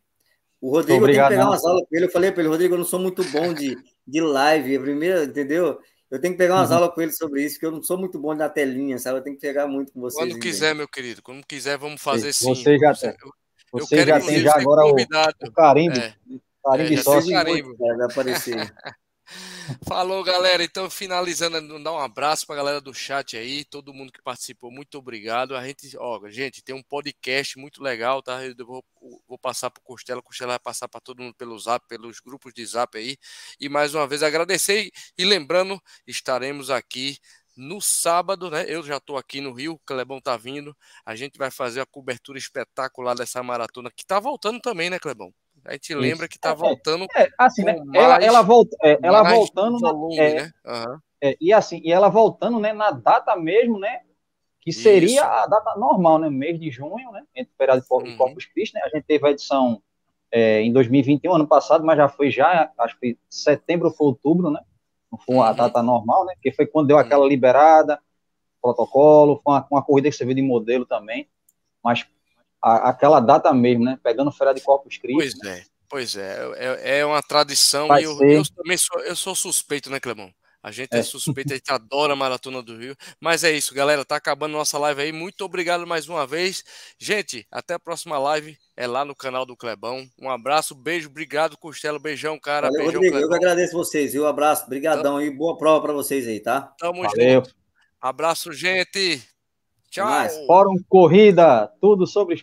[0.61, 2.05] O Rodrigo Obrigado, tem que pegar umas aulas com ele.
[2.05, 3.77] Eu falei para ele, Rodrigo, eu não sou muito bom de,
[4.07, 5.79] de live, a primeira, entendeu?
[6.09, 6.77] Eu tenho que pegar umas uhum.
[6.77, 9.19] aulas com ele sobre isso, porque eu não sou muito bom na telinha, sabe?
[9.19, 10.25] Eu tenho que pegar muito com vocês.
[10.25, 12.55] Quando quiser, meu querido, quando quiser, vamos fazer sim.
[12.55, 13.09] Você já tem.
[13.09, 13.31] Eu,
[13.72, 15.97] você já tem já agora o, o carimbo.
[15.97, 16.15] É.
[16.63, 17.32] Carimbo é, sócio.
[17.32, 17.76] Carimbo.
[17.78, 18.74] Vai aparecer.
[19.86, 20.63] Falou, galera.
[20.63, 24.72] Então, finalizando, dar um abraço para a galera do chat aí, todo mundo que participou,
[24.72, 25.55] muito obrigado.
[25.55, 28.45] A gente, ó, gente, tem um podcast muito legal, tá?
[28.45, 28.84] Eu vou,
[29.28, 32.20] vou passar para o Costela, o Costela vai passar para todo mundo pelo zap, pelos
[32.22, 33.18] grupos de zap aí.
[33.59, 37.18] E mais uma vez agradecer e lembrando, estaremos aqui
[37.57, 38.65] no sábado, né?
[38.67, 40.75] Eu já estou aqui no Rio, o Clebão tá vindo.
[41.05, 45.33] A gente vai fazer a cobertura espetacular dessa maratona que tá voltando também, né, Clebão?
[45.65, 45.99] A gente Isso.
[45.99, 47.05] lembra que tá é, voltando.
[47.15, 47.75] É, é assim, né?
[47.83, 49.79] Mais, ela, ela, volta, é, ela voltando.
[49.79, 50.53] Volume, é, né?
[50.65, 51.33] Uhum.
[51.41, 54.01] e assim, e ela voltando, né, na data mesmo, né?
[54.61, 55.23] Que seria Isso.
[55.23, 56.29] a data normal, né?
[56.29, 57.23] Mês de junho, né?
[57.35, 58.17] Entre o feriado de uhum.
[58.17, 58.81] Corpus Christi, né?
[58.83, 59.81] A gente teve a edição
[60.31, 64.59] é, em 2021, ano passado, mas já foi já, acho que setembro ou outubro, né?
[65.11, 65.55] Não foi uma uhum.
[65.55, 66.33] data normal, né?
[66.41, 67.29] Que foi quando deu aquela uhum.
[67.29, 67.99] liberada,
[68.61, 71.27] protocolo, foi uma, uma corrida que serviu de modelo também.
[71.83, 72.05] Mas
[72.61, 73.99] a, aquela data mesmo, né?
[74.03, 75.37] Pegando férias de Corpus Christi.
[75.39, 76.51] Pois é, pois é.
[76.55, 80.31] É, é uma tradição Vai e eu, eu, também sou, eu sou suspeito, né, Clemão?
[80.68, 82.93] A gente é, é suspeito, a gente adora a Maratona do Rio.
[83.22, 84.03] Mas é isso, galera.
[84.03, 85.13] Tá acabando nossa live aí.
[85.13, 86.61] Muito obrigado mais uma vez.
[86.99, 88.57] Gente, até a próxima live.
[88.76, 90.05] É lá no canal do Clebão.
[90.22, 91.99] Um abraço, beijo, obrigado, Costelo.
[91.99, 92.68] Beijão, cara.
[92.68, 94.24] Valeu, beijão, Rodrigo, eu que agradeço vocês, viu?
[94.24, 96.74] Um abraço, brigadão e boa prova para vocês aí, tá?
[96.78, 97.36] Tamo Valeu.
[97.36, 97.55] junto.
[98.01, 99.24] Abraço, gente.
[99.89, 100.30] Tchau.
[100.45, 102.36] Fórum Corrida, tudo sobre